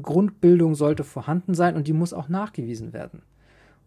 Grundbildung 0.01 0.75
sollte 0.75 1.05
vorhanden 1.05 1.55
sein 1.55 1.77
und 1.77 1.87
die 1.87 1.93
muss 1.93 2.13
auch 2.13 2.29
nachgewiesen 2.29 2.93
werden. 2.93 3.23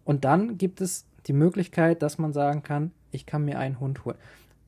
Und 0.04 0.26
dann 0.26 0.58
gibt 0.58 0.82
es 0.82 1.06
die 1.28 1.34
Möglichkeit, 1.34 2.02
dass 2.02 2.18
man 2.18 2.34
sagen 2.34 2.64
kann, 2.64 2.92
ich 3.12 3.26
kann 3.26 3.46
mir 3.46 3.60
einen 3.60 3.80
Hund 3.80 4.06
holen. 4.06 4.18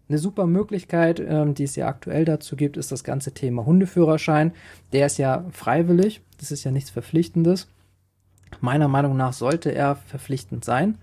Eine 0.09 0.17
super 0.17 0.45
Möglichkeit, 0.45 1.19
ähm, 1.19 1.53
die 1.53 1.63
es 1.63 1.75
ja 1.75 1.87
aktuell 1.87 2.25
dazu 2.25 2.55
gibt, 2.55 2.77
ist 2.77 2.91
das 2.91 3.03
ganze 3.03 3.33
Thema 3.33 3.65
Hundeführerschein. 3.65 4.51
Der 4.91 5.05
ist 5.05 5.17
ja 5.17 5.45
freiwillig, 5.51 6.21
das 6.39 6.51
ist 6.51 6.63
ja 6.63 6.71
nichts 6.71 6.89
Verpflichtendes. 6.89 7.67
Meiner 8.59 8.87
Meinung 8.87 9.17
nach 9.17 9.33
sollte 9.33 9.73
er 9.73 9.95
verpflichtend 9.95 10.65
sein 10.65 10.97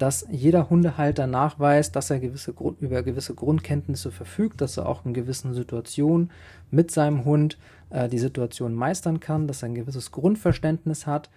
dass 0.00 0.26
jeder 0.30 0.70
Hundehalter 0.70 1.26
nachweist, 1.26 1.94
dass 1.94 2.08
er 2.08 2.20
gewisse 2.20 2.54
Grund, 2.54 2.80
über 2.80 3.02
gewisse 3.02 3.34
Grundkenntnisse 3.34 4.10
verfügt, 4.10 4.62
dass 4.62 4.78
er 4.78 4.88
auch 4.88 5.04
in 5.04 5.12
gewissen 5.12 5.52
Situationen 5.52 6.30
mit 6.70 6.90
seinem 6.90 7.26
Hund 7.26 7.58
äh, 7.90 8.08
die 8.08 8.18
Situation 8.18 8.74
meistern 8.74 9.20
kann, 9.20 9.46
dass 9.46 9.62
er 9.62 9.68
ein 9.68 9.74
gewisses 9.74 10.10
Grundverständnis 10.10 11.06
hat. 11.06 11.28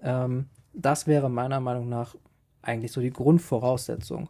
Ähm, 0.00 0.46
das 0.72 1.08
wäre 1.08 1.28
meiner 1.28 1.58
Meinung 1.58 1.88
nach 1.88 2.14
eigentlich 2.62 2.92
so 2.92 3.00
die 3.00 3.10
Grundvoraussetzung 3.10 4.28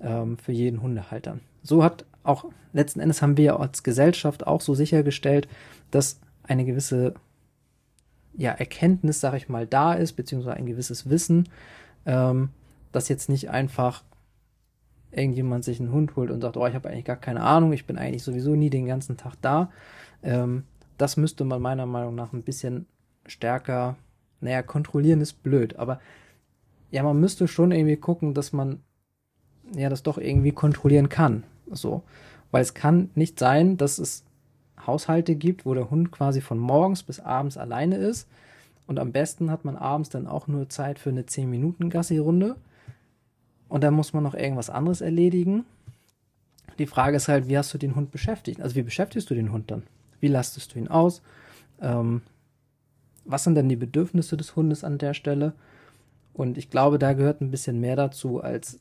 ähm, 0.00 0.36
für 0.36 0.52
jeden 0.52 0.82
Hundehalter. 0.82 1.38
So 1.62 1.84
hat 1.84 2.04
auch 2.24 2.46
letzten 2.72 2.98
Endes 2.98 3.22
haben 3.22 3.36
wir 3.36 3.60
als 3.60 3.84
Gesellschaft 3.84 4.48
auch 4.48 4.60
so 4.60 4.74
sichergestellt, 4.74 5.46
dass 5.92 6.18
eine 6.42 6.64
gewisse 6.64 7.14
ja, 8.36 8.50
Erkenntnis, 8.50 9.20
sag 9.20 9.34
ich 9.34 9.48
mal, 9.48 9.64
da 9.64 9.94
ist, 9.94 10.14
beziehungsweise 10.14 10.56
ein 10.56 10.66
gewisses 10.66 11.08
Wissen, 11.08 11.48
ähm, 12.04 12.50
dass 12.92 13.08
jetzt 13.08 13.28
nicht 13.28 13.50
einfach 13.50 14.04
irgendjemand 15.10 15.64
sich 15.64 15.80
einen 15.80 15.92
Hund 15.92 16.16
holt 16.16 16.30
und 16.30 16.40
sagt, 16.40 16.56
oh, 16.56 16.66
ich 16.66 16.74
habe 16.74 16.88
eigentlich 16.88 17.04
gar 17.04 17.16
keine 17.16 17.42
Ahnung, 17.42 17.72
ich 17.72 17.86
bin 17.86 17.98
eigentlich 17.98 18.22
sowieso 18.22 18.54
nie 18.54 18.70
den 18.70 18.86
ganzen 18.86 19.16
Tag 19.16 19.34
da. 19.42 19.70
Ähm, 20.22 20.64
das 20.96 21.16
müsste 21.16 21.44
man 21.44 21.60
meiner 21.60 21.86
Meinung 21.86 22.14
nach 22.14 22.32
ein 22.32 22.42
bisschen 22.42 22.86
stärker, 23.26 23.96
naja, 24.40 24.62
kontrollieren 24.62 25.20
ist 25.20 25.42
blöd, 25.42 25.76
aber 25.76 26.00
ja, 26.90 27.02
man 27.02 27.18
müsste 27.18 27.48
schon 27.48 27.72
irgendwie 27.72 27.96
gucken, 27.96 28.34
dass 28.34 28.52
man 28.52 28.80
ja 29.74 29.88
das 29.88 30.02
doch 30.02 30.18
irgendwie 30.18 30.52
kontrollieren 30.52 31.08
kann. 31.08 31.44
So. 31.70 32.02
Weil 32.50 32.62
es 32.62 32.74
kann 32.74 33.10
nicht 33.14 33.38
sein, 33.38 33.78
dass 33.78 33.98
es 33.98 34.24
Haushalte 34.86 35.34
gibt, 35.34 35.64
wo 35.64 35.74
der 35.74 35.90
Hund 35.90 36.12
quasi 36.12 36.40
von 36.40 36.58
morgens 36.58 37.02
bis 37.02 37.20
abends 37.20 37.56
alleine 37.56 37.96
ist. 37.96 38.28
Und 38.86 38.98
am 38.98 39.12
besten 39.12 39.50
hat 39.50 39.64
man 39.64 39.76
abends 39.76 40.10
dann 40.10 40.26
auch 40.26 40.48
nur 40.48 40.68
Zeit 40.68 40.98
für 40.98 41.10
eine 41.10 41.22
10-Minuten-Gassi-Runde. 41.22 42.56
Und 43.72 43.82
dann 43.82 43.94
muss 43.94 44.12
man 44.12 44.22
noch 44.22 44.34
irgendwas 44.34 44.68
anderes 44.68 45.00
erledigen. 45.00 45.64
Die 46.78 46.86
Frage 46.86 47.16
ist 47.16 47.28
halt, 47.28 47.48
wie 47.48 47.56
hast 47.56 47.72
du 47.72 47.78
den 47.78 47.96
Hund 47.96 48.10
beschäftigt? 48.10 48.60
Also 48.60 48.76
wie 48.76 48.82
beschäftigst 48.82 49.30
du 49.30 49.34
den 49.34 49.50
Hund 49.50 49.70
dann? 49.70 49.84
Wie 50.20 50.28
lastest 50.28 50.74
du 50.74 50.78
ihn 50.78 50.88
aus? 50.88 51.22
Ähm, 51.80 52.20
was 53.24 53.44
sind 53.44 53.54
denn 53.54 53.70
die 53.70 53.76
Bedürfnisse 53.76 54.36
des 54.36 54.56
Hundes 54.56 54.84
an 54.84 54.98
der 54.98 55.14
Stelle? 55.14 55.54
Und 56.34 56.58
ich 56.58 56.68
glaube, 56.68 56.98
da 56.98 57.14
gehört 57.14 57.40
ein 57.40 57.50
bisschen 57.50 57.80
mehr 57.80 57.96
dazu, 57.96 58.42
als 58.42 58.78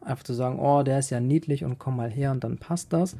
einfach 0.00 0.22
zu 0.22 0.34
sagen, 0.34 0.60
oh, 0.60 0.84
der 0.84 1.00
ist 1.00 1.10
ja 1.10 1.18
niedlich 1.18 1.64
und 1.64 1.80
komm 1.80 1.96
mal 1.96 2.10
her 2.10 2.30
und 2.30 2.44
dann 2.44 2.58
passt 2.58 2.92
das, 2.92 3.16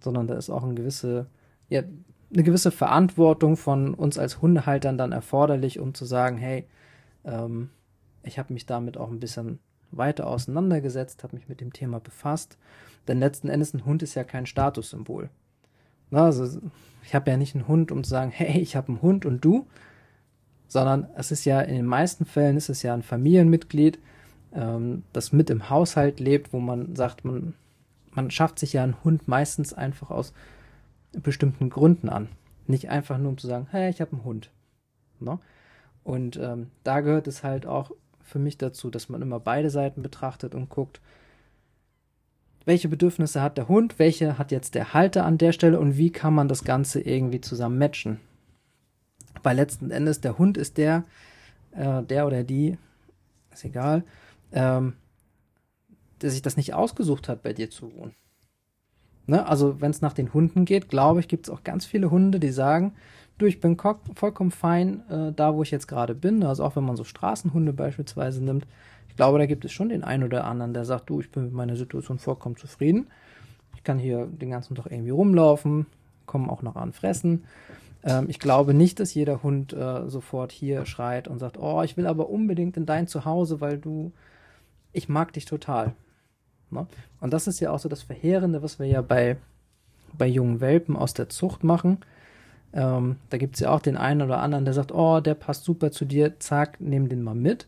sondern 0.00 0.26
da 0.26 0.36
ist 0.36 0.48
auch 0.48 0.64
eine 0.64 0.74
gewisse 0.74 1.26
ja, 1.68 1.82
eine 2.32 2.42
gewisse 2.44 2.70
Verantwortung 2.70 3.58
von 3.58 3.92
uns 3.92 4.16
als 4.16 4.40
Hundehaltern 4.40 4.96
dann 4.96 5.12
erforderlich, 5.12 5.80
um 5.80 5.92
zu 5.92 6.06
sagen, 6.06 6.38
hey, 6.38 6.66
ähm, 7.26 7.68
ich 8.22 8.38
habe 8.38 8.54
mich 8.54 8.64
damit 8.64 8.96
auch 8.96 9.10
ein 9.10 9.20
bisschen 9.20 9.58
weiter 9.90 10.26
auseinandergesetzt, 10.26 11.22
habe 11.22 11.36
mich 11.36 11.48
mit 11.48 11.60
dem 11.60 11.72
Thema 11.72 12.00
befasst. 12.00 12.58
Denn 13.08 13.18
letzten 13.18 13.48
Endes 13.48 13.74
ein 13.74 13.84
Hund 13.84 14.02
ist 14.02 14.14
ja 14.14 14.24
kein 14.24 14.46
Statussymbol. 14.46 15.30
Also 16.10 16.60
ich 17.02 17.14
habe 17.14 17.30
ja 17.30 17.36
nicht 17.36 17.54
einen 17.54 17.68
Hund, 17.68 17.92
um 17.92 18.04
zu 18.04 18.10
sagen, 18.10 18.30
hey, 18.30 18.60
ich 18.60 18.76
habe 18.76 18.88
einen 18.88 19.02
Hund 19.02 19.26
und 19.26 19.44
du, 19.44 19.66
sondern 20.68 21.08
es 21.16 21.30
ist 21.30 21.44
ja 21.44 21.60
in 21.60 21.74
den 21.74 21.86
meisten 21.86 22.24
Fällen 22.24 22.56
ist 22.56 22.68
es 22.68 22.82
ja 22.82 22.94
ein 22.94 23.02
Familienmitglied, 23.02 23.98
ähm, 24.52 25.04
das 25.12 25.32
mit 25.32 25.50
im 25.50 25.70
Haushalt 25.70 26.20
lebt, 26.20 26.52
wo 26.52 26.60
man 26.60 26.96
sagt, 26.96 27.24
man, 27.24 27.54
man 28.12 28.30
schafft 28.30 28.58
sich 28.58 28.72
ja 28.72 28.82
einen 28.82 29.02
Hund 29.04 29.28
meistens 29.28 29.72
einfach 29.72 30.10
aus 30.10 30.32
bestimmten 31.12 31.70
Gründen 31.70 32.08
an. 32.08 32.28
Nicht 32.66 32.90
einfach 32.90 33.18
nur 33.18 33.30
um 33.30 33.38
zu 33.38 33.46
sagen, 33.46 33.68
hey, 33.70 33.90
ich 33.90 34.00
habe 34.00 34.12
einen 34.12 34.24
Hund. 34.24 34.50
No? 35.20 35.40
Und 36.02 36.36
ähm, 36.36 36.70
da 36.84 37.00
gehört 37.00 37.26
es 37.26 37.42
halt 37.42 37.66
auch 37.66 37.92
für 38.26 38.38
mich 38.38 38.58
dazu, 38.58 38.90
dass 38.90 39.08
man 39.08 39.22
immer 39.22 39.40
beide 39.40 39.70
Seiten 39.70 40.02
betrachtet 40.02 40.54
und 40.54 40.68
guckt, 40.68 41.00
welche 42.64 42.88
Bedürfnisse 42.88 43.40
hat 43.40 43.56
der 43.56 43.68
Hund, 43.68 43.98
welche 43.98 44.38
hat 44.38 44.50
jetzt 44.50 44.74
der 44.74 44.92
Halter 44.92 45.24
an 45.24 45.38
der 45.38 45.52
Stelle 45.52 45.78
und 45.78 45.96
wie 45.96 46.10
kann 46.10 46.34
man 46.34 46.48
das 46.48 46.64
Ganze 46.64 47.00
irgendwie 47.00 47.40
zusammen 47.40 47.78
matchen. 47.78 48.20
Weil 49.42 49.56
letzten 49.56 49.92
Endes 49.92 50.20
der 50.20 50.36
Hund 50.36 50.58
ist 50.58 50.76
der, 50.76 51.04
äh, 51.70 52.02
der 52.02 52.26
oder 52.26 52.42
die, 52.42 52.76
ist 53.52 53.64
egal, 53.64 54.02
ähm, 54.52 54.94
der 56.20 56.30
sich 56.30 56.42
das 56.42 56.56
nicht 56.56 56.74
ausgesucht 56.74 57.28
hat, 57.28 57.42
bei 57.42 57.52
dir 57.52 57.70
zu 57.70 57.94
wohnen. 57.94 58.14
Ne? 59.26 59.46
Also 59.46 59.80
wenn 59.80 59.90
es 59.90 60.02
nach 60.02 60.12
den 60.12 60.32
Hunden 60.34 60.64
geht, 60.64 60.88
glaube 60.88 61.20
ich, 61.20 61.28
gibt 61.28 61.46
es 61.46 61.54
auch 61.54 61.62
ganz 61.62 61.86
viele 61.86 62.10
Hunde, 62.10 62.40
die 62.40 62.50
sagen, 62.50 62.94
du, 63.38 63.46
ich 63.46 63.60
bin 63.60 63.76
vollkommen 64.14 64.50
fein 64.50 65.02
äh, 65.10 65.32
da, 65.32 65.54
wo 65.54 65.62
ich 65.62 65.70
jetzt 65.70 65.88
gerade 65.88 66.14
bin. 66.14 66.42
Also 66.42 66.64
auch 66.64 66.76
wenn 66.76 66.84
man 66.84 66.96
so 66.96 67.04
Straßenhunde 67.04 67.72
beispielsweise 67.72 68.42
nimmt. 68.42 68.66
Ich 69.08 69.16
glaube, 69.16 69.38
da 69.38 69.46
gibt 69.46 69.64
es 69.64 69.72
schon 69.72 69.88
den 69.88 70.04
einen 70.04 70.24
oder 70.24 70.44
anderen, 70.44 70.74
der 70.74 70.84
sagt, 70.84 71.08
du, 71.10 71.20
ich 71.20 71.30
bin 71.30 71.44
mit 71.44 71.52
meiner 71.52 71.76
Situation 71.76 72.18
vollkommen 72.18 72.56
zufrieden. 72.56 73.06
Ich 73.74 73.84
kann 73.84 73.98
hier 73.98 74.26
den 74.26 74.50
ganzen 74.50 74.74
Tag 74.74 74.86
irgendwie 74.90 75.10
rumlaufen, 75.10 75.86
kommen 76.26 76.50
auch 76.50 76.62
noch 76.62 76.76
an 76.76 76.92
fressen. 76.92 77.44
Ähm, 78.04 78.26
ich 78.28 78.38
glaube 78.38 78.74
nicht, 78.74 79.00
dass 79.00 79.14
jeder 79.14 79.42
Hund 79.42 79.72
äh, 79.72 80.08
sofort 80.08 80.52
hier 80.52 80.86
schreit 80.86 81.28
und 81.28 81.38
sagt, 81.38 81.58
oh, 81.58 81.82
ich 81.82 81.96
will 81.96 82.06
aber 82.06 82.28
unbedingt 82.28 82.76
in 82.76 82.86
dein 82.86 83.06
Zuhause, 83.06 83.60
weil 83.60 83.78
du, 83.78 84.12
ich 84.92 85.08
mag 85.08 85.32
dich 85.32 85.44
total. 85.44 85.94
Ne? 86.70 86.86
Und 87.20 87.32
das 87.32 87.46
ist 87.46 87.60
ja 87.60 87.70
auch 87.70 87.78
so 87.78 87.88
das 87.88 88.02
Verheerende, 88.02 88.62
was 88.62 88.78
wir 88.78 88.86
ja 88.86 89.02
bei, 89.02 89.36
bei 90.16 90.26
jungen 90.26 90.60
Welpen 90.60 90.96
aus 90.96 91.14
der 91.14 91.28
Zucht 91.28 91.64
machen. 91.64 91.98
Ähm, 92.76 93.16
da 93.30 93.38
gibt 93.38 93.54
es 93.54 93.60
ja 93.60 93.70
auch 93.70 93.80
den 93.80 93.96
einen 93.96 94.20
oder 94.20 94.40
anderen, 94.40 94.66
der 94.66 94.74
sagt, 94.74 94.92
oh, 94.92 95.20
der 95.20 95.34
passt 95.34 95.64
super 95.64 95.90
zu 95.90 96.04
dir, 96.04 96.38
zack, 96.38 96.78
nimm 96.78 97.08
den 97.08 97.22
mal 97.22 97.34
mit. 97.34 97.66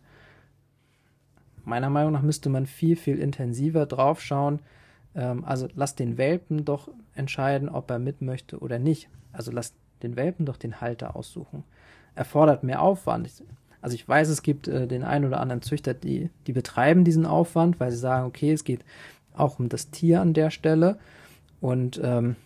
Meiner 1.65 1.88
Meinung 1.88 2.12
nach 2.12 2.21
müsste 2.21 2.50
man 2.50 2.67
viel, 2.67 2.95
viel 2.95 3.19
intensiver 3.19 3.87
drauf 3.87 4.21
schauen. 4.21 4.61
Ähm, 5.15 5.45
also 5.47 5.67
lass 5.75 5.95
den 5.95 6.19
Welpen 6.19 6.67
doch 6.67 6.91
entscheiden, 7.15 7.71
ob 7.71 7.91
er 7.91 7.99
mit 7.99 8.21
möchte 8.21 8.59
oder 8.59 8.79
nicht. 8.79 9.09
Also 9.33 9.50
lass 9.50 9.73
den 10.03 10.15
Welpen 10.17 10.45
doch 10.45 10.59
den 10.59 10.83
Halter 10.83 11.17
aussuchen. 11.17 11.65
Erfordert 12.15 12.62
mehr 12.62 12.83
Aufwand. 12.83 13.31
Also 13.81 13.95
ich 13.95 14.07
weiß, 14.07 14.29
es 14.29 14.43
gibt 14.43 14.69
äh, 14.69 14.87
den 14.87 15.05
einen 15.05 15.25
oder 15.25 15.41
anderen 15.41 15.62
Züchter, 15.62 15.95
die, 15.95 16.29
die 16.47 16.53
betreiben 16.53 17.05
diesen 17.05 17.25
Aufwand, 17.25 17.81
weil 17.81 17.93
sie 17.93 17.99
sagen, 17.99 18.27
okay, 18.27 18.53
es 18.53 18.65
geht 18.65 18.85
auch 19.35 19.59
um 19.59 19.71
das 19.71 19.91
Tier 19.91 20.21
an 20.21 20.35
der 20.35 20.50
Stelle. 20.50 20.99
Und 21.62 21.99
ähm, 22.05 22.37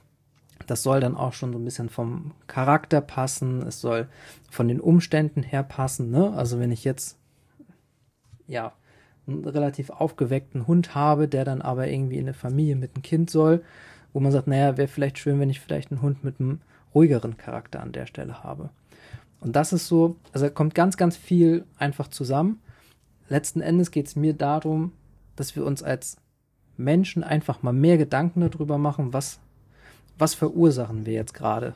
das 0.66 0.82
soll 0.82 1.00
dann 1.00 1.16
auch 1.16 1.32
schon 1.32 1.52
so 1.52 1.58
ein 1.58 1.64
bisschen 1.64 1.88
vom 1.88 2.32
Charakter 2.46 3.00
passen. 3.00 3.62
Es 3.62 3.80
soll 3.80 4.08
von 4.50 4.68
den 4.68 4.80
Umständen 4.80 5.42
her 5.42 5.62
passen. 5.62 6.10
Ne? 6.10 6.32
Also 6.32 6.58
wenn 6.58 6.72
ich 6.72 6.84
jetzt 6.84 7.18
ja 8.46 8.72
einen 9.26 9.44
relativ 9.44 9.90
aufgeweckten 9.90 10.66
Hund 10.66 10.94
habe, 10.94 11.28
der 11.28 11.44
dann 11.44 11.62
aber 11.62 11.88
irgendwie 11.88 12.16
in 12.16 12.24
eine 12.24 12.34
Familie 12.34 12.76
mit 12.76 12.94
einem 12.94 13.02
Kind 13.02 13.30
soll, 13.30 13.62
wo 14.12 14.20
man 14.20 14.32
sagt, 14.32 14.46
naja, 14.46 14.76
wäre 14.76 14.88
vielleicht 14.88 15.18
schön, 15.18 15.40
wenn 15.40 15.50
ich 15.50 15.60
vielleicht 15.60 15.90
einen 15.90 16.02
Hund 16.02 16.24
mit 16.24 16.40
einem 16.40 16.60
ruhigeren 16.94 17.36
Charakter 17.36 17.80
an 17.80 17.92
der 17.92 18.06
Stelle 18.06 18.42
habe. 18.42 18.70
Und 19.40 19.56
das 19.56 19.72
ist 19.72 19.88
so, 19.88 20.16
also 20.32 20.48
kommt 20.50 20.74
ganz, 20.74 20.96
ganz 20.96 21.16
viel 21.16 21.64
einfach 21.76 22.08
zusammen. 22.08 22.60
Letzten 23.28 23.60
Endes 23.60 23.90
geht 23.90 24.06
es 24.06 24.16
mir 24.16 24.34
darum, 24.34 24.92
dass 25.36 25.56
wir 25.56 25.64
uns 25.64 25.82
als 25.82 26.16
Menschen 26.76 27.24
einfach 27.24 27.62
mal 27.62 27.72
mehr 27.72 27.98
Gedanken 27.98 28.40
darüber 28.40 28.78
machen, 28.78 29.12
was, 29.12 29.40
was 30.18 30.34
verursachen 30.34 31.06
wir 31.06 31.14
jetzt 31.14 31.34
gerade. 31.34 31.74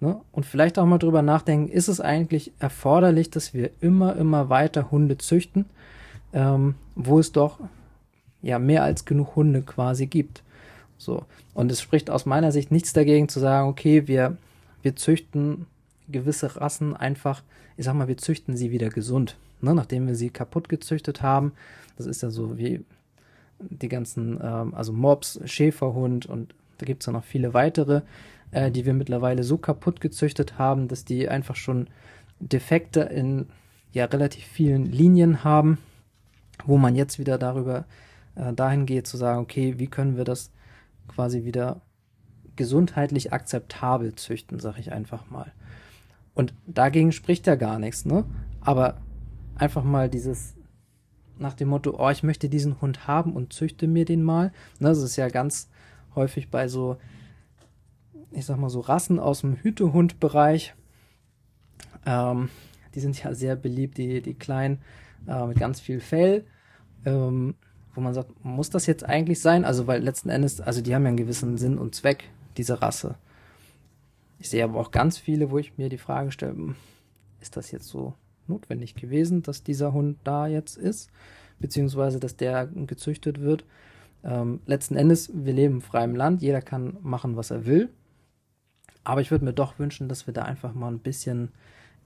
Ne? 0.00 0.20
Und 0.32 0.46
vielleicht 0.46 0.78
auch 0.78 0.86
mal 0.86 0.98
darüber 0.98 1.22
nachdenken, 1.22 1.68
ist 1.70 1.88
es 1.88 2.00
eigentlich 2.00 2.52
erforderlich, 2.58 3.30
dass 3.30 3.52
wir 3.54 3.70
immer, 3.80 4.16
immer 4.16 4.48
weiter 4.48 4.90
Hunde 4.90 5.18
züchten, 5.18 5.66
ähm, 6.32 6.76
wo 6.94 7.18
es 7.18 7.32
doch 7.32 7.58
ja 8.42 8.58
mehr 8.58 8.84
als 8.84 9.04
genug 9.04 9.34
Hunde 9.34 9.62
quasi 9.62 10.06
gibt. 10.06 10.42
So. 10.98 11.24
Und 11.54 11.72
es 11.72 11.80
spricht 11.80 12.10
aus 12.10 12.26
meiner 12.26 12.52
Sicht 12.52 12.70
nichts 12.70 12.92
dagegen 12.92 13.28
zu 13.28 13.40
sagen, 13.40 13.68
okay, 13.68 14.06
wir, 14.06 14.36
wir 14.82 14.94
züchten 14.94 15.66
gewisse 16.08 16.56
Rassen 16.56 16.96
einfach, 16.96 17.42
ich 17.76 17.84
sag 17.84 17.94
mal, 17.94 18.08
wir 18.08 18.16
züchten 18.16 18.56
sie 18.56 18.70
wieder 18.70 18.88
gesund. 18.88 19.36
Ne, 19.60 19.74
nachdem 19.74 20.06
wir 20.06 20.14
sie 20.14 20.30
kaputt 20.30 20.68
gezüchtet 20.68 21.20
haben. 21.20 21.52
Das 21.96 22.06
ist 22.06 22.22
ja 22.22 22.30
so 22.30 22.58
wie 22.58 22.84
die 23.58 23.88
ganzen, 23.88 24.38
ähm, 24.40 24.72
also 24.72 24.92
Mops, 24.92 25.40
Schäferhund 25.46 26.26
und 26.26 26.54
da 26.78 26.86
gibt 26.86 27.02
es 27.02 27.06
ja 27.06 27.12
noch 27.12 27.24
viele 27.24 27.54
weitere, 27.54 28.02
äh, 28.50 28.70
die 28.70 28.86
wir 28.86 28.94
mittlerweile 28.94 29.44
so 29.44 29.58
kaputt 29.58 30.00
gezüchtet 30.00 30.58
haben, 30.58 30.88
dass 30.88 31.04
die 31.04 31.28
einfach 31.28 31.56
schon 31.56 31.88
Defekte 32.40 33.00
in 33.00 33.46
ja 33.92 34.04
relativ 34.04 34.44
vielen 34.44 34.86
Linien 34.86 35.44
haben, 35.44 35.78
wo 36.64 36.78
man 36.78 36.94
jetzt 36.94 37.18
wieder 37.18 37.38
darüber 37.38 37.84
äh, 38.34 38.52
dahin 38.52 38.86
geht 38.86 39.06
zu 39.06 39.16
sagen, 39.16 39.40
okay, 39.40 39.78
wie 39.78 39.88
können 39.88 40.16
wir 40.16 40.24
das 40.24 40.50
quasi 41.08 41.44
wieder 41.44 41.80
gesundheitlich 42.56 43.32
akzeptabel 43.32 44.14
züchten, 44.14 44.58
sag 44.58 44.78
ich 44.78 44.92
einfach 44.92 45.30
mal. 45.30 45.52
Und 46.34 46.54
dagegen 46.66 47.12
spricht 47.12 47.46
ja 47.46 47.54
gar 47.54 47.78
nichts, 47.78 48.04
ne? 48.04 48.24
Aber 48.60 48.98
einfach 49.56 49.84
mal 49.84 50.08
dieses 50.08 50.54
nach 51.38 51.54
dem 51.54 51.68
Motto, 51.68 51.96
oh, 51.98 52.10
ich 52.10 52.22
möchte 52.22 52.48
diesen 52.48 52.80
Hund 52.80 53.06
haben 53.06 53.32
und 53.32 53.52
züchte 53.52 53.86
mir 53.86 54.04
den 54.04 54.22
mal. 54.22 54.52
Ne, 54.80 54.88
das 54.88 55.02
ist 55.02 55.16
ja 55.16 55.28
ganz 55.28 55.68
häufig 56.18 56.50
bei 56.50 56.68
so, 56.68 56.96
ich 58.30 58.44
sag 58.44 58.58
mal 58.58 58.68
so 58.68 58.80
Rassen 58.80 59.18
aus 59.18 59.40
dem 59.40 59.56
Hütehundbereich. 59.56 60.74
Ähm, 62.04 62.50
die 62.94 63.00
sind 63.00 63.22
ja 63.22 63.32
sehr 63.34 63.56
beliebt, 63.56 63.96
die, 63.96 64.20
die 64.20 64.34
kleinen 64.34 64.80
äh, 65.26 65.46
mit 65.46 65.58
ganz 65.58 65.80
viel 65.80 66.00
Fell. 66.00 66.44
Ähm, 67.04 67.54
wo 67.94 68.00
man 68.00 68.14
sagt, 68.14 68.44
muss 68.44 68.70
das 68.70 68.86
jetzt 68.86 69.04
eigentlich 69.04 69.40
sein? 69.40 69.64
Also, 69.64 69.86
weil 69.86 70.02
letzten 70.02 70.28
Endes, 70.28 70.60
also 70.60 70.82
die 70.82 70.94
haben 70.94 71.02
ja 71.02 71.08
einen 71.08 71.16
gewissen 71.16 71.56
Sinn 71.56 71.78
und 71.78 71.94
Zweck, 71.94 72.24
diese 72.56 72.82
Rasse. 72.82 73.16
Ich 74.38 74.50
sehe 74.50 74.64
aber 74.64 74.78
auch 74.78 74.90
ganz 74.90 75.18
viele, 75.18 75.50
wo 75.50 75.58
ich 75.58 75.78
mir 75.78 75.88
die 75.88 75.98
Frage 75.98 76.30
stelle, 76.30 76.52
hm, 76.52 76.76
ist 77.40 77.56
das 77.56 77.70
jetzt 77.70 77.88
so 77.88 78.14
notwendig 78.46 78.94
gewesen, 78.94 79.42
dass 79.42 79.62
dieser 79.62 79.92
Hund 79.92 80.18
da 80.24 80.46
jetzt 80.46 80.76
ist, 80.76 81.10
beziehungsweise 81.58 82.20
dass 82.20 82.36
der 82.36 82.66
gezüchtet 82.66 83.40
wird. 83.40 83.64
Ähm, 84.24 84.60
letzten 84.66 84.96
Endes, 84.96 85.30
wir 85.32 85.52
leben 85.52 85.74
im 85.76 85.80
freien 85.82 86.14
Land, 86.14 86.42
jeder 86.42 86.60
kann 86.60 86.96
machen, 87.02 87.36
was 87.36 87.50
er 87.50 87.66
will. 87.66 87.88
Aber 89.04 89.20
ich 89.20 89.30
würde 89.30 89.44
mir 89.44 89.52
doch 89.52 89.78
wünschen, 89.78 90.08
dass 90.08 90.26
wir 90.26 90.34
da 90.34 90.42
einfach 90.42 90.74
mal 90.74 90.90
ein 90.90 90.98
bisschen 90.98 91.50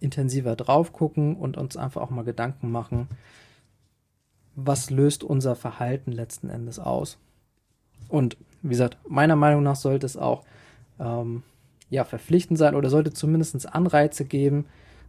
intensiver 0.00 0.56
drauf 0.56 0.92
gucken 0.92 1.36
und 1.36 1.56
uns 1.56 1.76
einfach 1.76 2.02
auch 2.02 2.10
mal 2.10 2.24
Gedanken 2.24 2.70
machen, 2.70 3.08
was 4.54 4.90
löst 4.90 5.24
unser 5.24 5.56
Verhalten 5.56 6.12
letzten 6.12 6.50
Endes 6.50 6.78
aus. 6.78 7.18
Und 8.08 8.36
wie 8.62 8.70
gesagt, 8.70 8.98
meiner 9.08 9.36
Meinung 9.36 9.62
nach 9.62 9.76
sollte 9.76 10.06
es 10.06 10.16
auch 10.16 10.44
ähm, 11.00 11.42
ja, 11.90 12.04
verpflichtend 12.04 12.58
sein 12.58 12.74
oder 12.74 12.90
sollte 12.90 13.12
zumindest 13.12 13.74
Anreize 13.74 14.24
geben, 14.24 14.66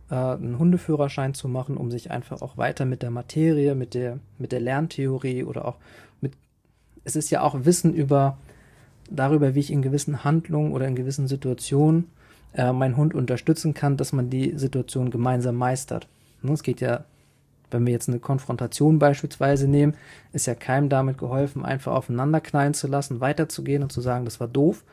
äh, 0.09 0.15
einen 0.15 0.59
Hundeführerschein 0.59 1.33
zu 1.33 1.47
machen, 1.47 1.77
um 1.77 1.91
sich 1.91 2.11
einfach 2.11 2.41
auch 2.41 2.57
weiter 2.57 2.85
mit 2.85 3.01
der 3.01 3.11
Materie, 3.11 3.75
mit 3.75 3.93
der, 3.93 4.19
mit 4.37 4.51
der 4.51 4.59
Lerntheorie 4.59 5.43
oder 5.43 5.65
auch 5.65 5.77
mit, 6.21 6.33
es 7.03 7.15
ist 7.15 7.29
ja 7.29 7.41
auch 7.41 7.65
Wissen 7.65 7.93
über, 7.93 8.37
darüber, 9.09 9.55
wie 9.55 9.59
ich 9.59 9.71
in 9.71 9.81
gewissen 9.81 10.23
Handlungen 10.23 10.71
oder 10.71 10.87
in 10.87 10.95
gewissen 10.95 11.27
Situationen 11.27 12.05
äh, 12.53 12.71
meinen 12.71 12.97
Hund 12.97 13.13
unterstützen 13.13 13.73
kann, 13.73 13.97
dass 13.97 14.13
man 14.13 14.29
die 14.29 14.57
Situation 14.57 15.11
gemeinsam 15.11 15.55
meistert. 15.55 16.07
Ne, 16.41 16.53
es 16.53 16.63
geht 16.63 16.81
ja, 16.81 17.05
wenn 17.71 17.85
wir 17.85 17.93
jetzt 17.93 18.09
eine 18.09 18.19
Konfrontation 18.19 18.99
beispielsweise 18.99 19.67
nehmen, 19.67 19.95
ist 20.31 20.45
ja 20.45 20.55
keinem 20.55 20.89
damit 20.89 21.17
geholfen, 21.17 21.65
einfach 21.65 21.93
aufeinander 21.93 22.41
knallen 22.41 22.73
zu 22.73 22.87
lassen, 22.87 23.19
weiterzugehen 23.19 23.83
und 23.83 23.91
zu 23.91 24.01
sagen, 24.01 24.25
das 24.25 24.39
war 24.39 24.47
doof, 24.47 24.83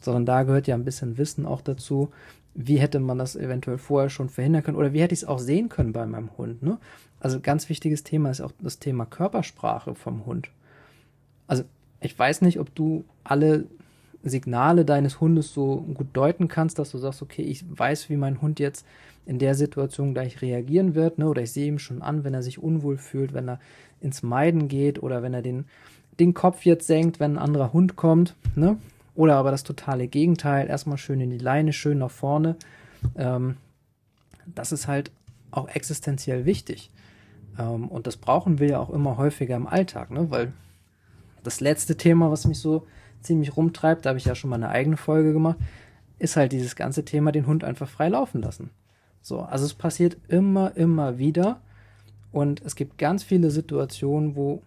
sondern 0.00 0.26
da 0.26 0.42
gehört 0.42 0.66
ja 0.66 0.74
ein 0.74 0.84
bisschen 0.84 1.18
Wissen 1.18 1.46
auch 1.46 1.62
dazu. 1.62 2.10
Wie 2.54 2.78
hätte 2.78 3.00
man 3.00 3.18
das 3.18 3.36
eventuell 3.36 3.78
vorher 3.78 4.10
schon 4.10 4.28
verhindern 4.28 4.64
können 4.64 4.76
oder 4.76 4.92
wie 4.92 5.00
hätte 5.00 5.14
ich 5.14 5.22
es 5.22 5.28
auch 5.28 5.38
sehen 5.38 5.68
können 5.68 5.92
bei 5.92 6.04
meinem 6.06 6.36
Hund? 6.36 6.62
Ne? 6.62 6.78
Also 7.20 7.40
ganz 7.40 7.68
wichtiges 7.68 8.04
Thema 8.04 8.30
ist 8.30 8.40
auch 8.40 8.52
das 8.60 8.78
Thema 8.78 9.06
Körpersprache 9.06 9.94
vom 9.94 10.26
Hund. 10.26 10.50
Also 11.48 11.64
ich 12.00 12.16
weiß 12.16 12.42
nicht, 12.42 12.60
ob 12.60 12.72
du 12.76 13.04
alle 13.24 13.64
Signale 14.22 14.84
deines 14.84 15.20
Hundes 15.20 15.52
so 15.52 15.84
gut 15.94 16.08
deuten 16.12 16.48
kannst, 16.48 16.78
dass 16.78 16.92
du 16.92 16.98
sagst, 16.98 17.22
okay, 17.22 17.42
ich 17.42 17.64
weiß, 17.68 18.10
wie 18.10 18.16
mein 18.16 18.40
Hund 18.40 18.60
jetzt 18.60 18.86
in 19.26 19.38
der 19.38 19.54
Situation 19.54 20.14
gleich 20.14 20.40
reagieren 20.40 20.94
wird, 20.94 21.18
ne? 21.18 21.28
oder 21.28 21.42
ich 21.42 21.52
sehe 21.52 21.66
ihm 21.66 21.78
schon 21.78 22.02
an, 22.02 22.24
wenn 22.24 22.34
er 22.34 22.42
sich 22.42 22.62
unwohl 22.62 22.96
fühlt, 22.96 23.34
wenn 23.34 23.48
er 23.48 23.60
ins 24.00 24.22
Meiden 24.22 24.68
geht 24.68 25.02
oder 25.02 25.22
wenn 25.22 25.34
er 25.34 25.42
den, 25.42 25.66
den 26.18 26.34
Kopf 26.34 26.64
jetzt 26.64 26.86
senkt, 26.86 27.20
wenn 27.20 27.32
ein 27.32 27.42
anderer 27.42 27.72
Hund 27.72 27.96
kommt, 27.96 28.34
ne? 28.54 28.78
Oder 29.14 29.34
aber 29.34 29.50
das 29.50 29.64
totale 29.64 30.06
Gegenteil, 30.06 30.68
erstmal 30.68 30.96
schön 30.96 31.20
in 31.20 31.30
die 31.30 31.38
Leine, 31.38 31.72
schön 31.72 31.98
nach 31.98 32.10
vorne. 32.10 32.54
Ähm, 33.16 33.56
das 34.46 34.70
ist 34.70 34.86
halt 34.86 35.10
auch 35.50 35.68
existenziell 35.68 36.44
wichtig. 36.44 36.90
Ähm, 37.58 37.88
und 37.88 38.06
das 38.06 38.16
brauchen 38.16 38.60
wir 38.60 38.68
ja 38.68 38.78
auch 38.78 38.90
immer 38.90 39.16
häufiger 39.16 39.56
im 39.56 39.66
Alltag, 39.66 40.12
ne? 40.12 40.30
Weil 40.30 40.52
das 41.48 41.60
letzte 41.60 41.96
Thema, 41.96 42.30
was 42.30 42.46
mich 42.46 42.58
so 42.58 42.86
ziemlich 43.22 43.56
rumtreibt, 43.56 44.04
da 44.04 44.10
habe 44.10 44.18
ich 44.18 44.26
ja 44.26 44.34
schon 44.34 44.50
mal 44.50 44.56
eine 44.56 44.68
eigene 44.68 44.98
Folge 44.98 45.32
gemacht, 45.32 45.56
ist 46.18 46.36
halt 46.36 46.52
dieses 46.52 46.76
ganze 46.76 47.06
Thema, 47.06 47.32
den 47.32 47.46
Hund 47.46 47.64
einfach 47.64 47.88
frei 47.88 48.08
laufen 48.08 48.42
lassen. 48.42 48.70
So, 49.22 49.40
also 49.40 49.64
es 49.64 49.72
passiert 49.72 50.18
immer, 50.28 50.76
immer 50.76 51.16
wieder. 51.18 51.60
Und 52.32 52.60
es 52.62 52.76
gibt 52.76 52.98
ganz 52.98 53.24
viele 53.24 53.50
Situationen, 53.50 54.36
wo 54.36 54.62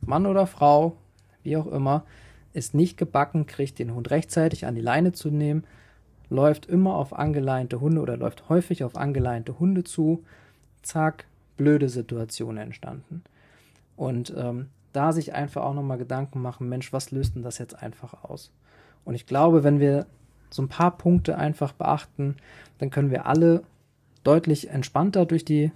Mann 0.00 0.26
oder 0.26 0.46
Frau, 0.46 0.96
wie 1.42 1.58
auch 1.58 1.66
immer, 1.66 2.04
es 2.54 2.72
nicht 2.72 2.96
gebacken 2.96 3.46
kriegt, 3.46 3.78
den 3.78 3.94
Hund 3.94 4.10
rechtzeitig 4.10 4.66
an 4.66 4.74
die 4.74 4.80
Leine 4.80 5.12
zu 5.12 5.30
nehmen, 5.30 5.64
läuft 6.30 6.66
immer 6.66 6.94
auf 6.94 7.12
angeleinte 7.12 7.80
Hunde 7.80 8.00
oder 8.00 8.16
läuft 8.16 8.48
häufig 8.48 8.82
auf 8.82 8.96
angeleinte 8.96 9.58
Hunde 9.58 9.84
zu. 9.84 10.24
Zack, 10.80 11.26
blöde 11.58 11.90
Situation 11.90 12.56
entstanden. 12.56 13.22
Und 13.96 14.32
ähm, 14.36 14.68
da 14.92 15.12
sich 15.12 15.34
einfach 15.34 15.62
auch 15.62 15.74
nochmal 15.74 15.98
Gedanken 15.98 16.40
machen, 16.40 16.68
Mensch, 16.68 16.92
was 16.92 17.10
löst 17.10 17.34
denn 17.34 17.42
das 17.42 17.58
jetzt 17.58 17.82
einfach 17.82 18.24
aus? 18.24 18.50
Und 19.04 19.14
ich 19.14 19.26
glaube, 19.26 19.64
wenn 19.64 19.80
wir 19.80 20.06
so 20.50 20.62
ein 20.62 20.68
paar 20.68 20.96
Punkte 20.96 21.36
einfach 21.38 21.72
beachten, 21.72 22.36
dann 22.78 22.90
können 22.90 23.10
wir 23.10 23.26
alle 23.26 23.62
deutlich 24.22 24.70
entspannter 24.70 25.26
durch 25.26 25.44
die 25.44 25.72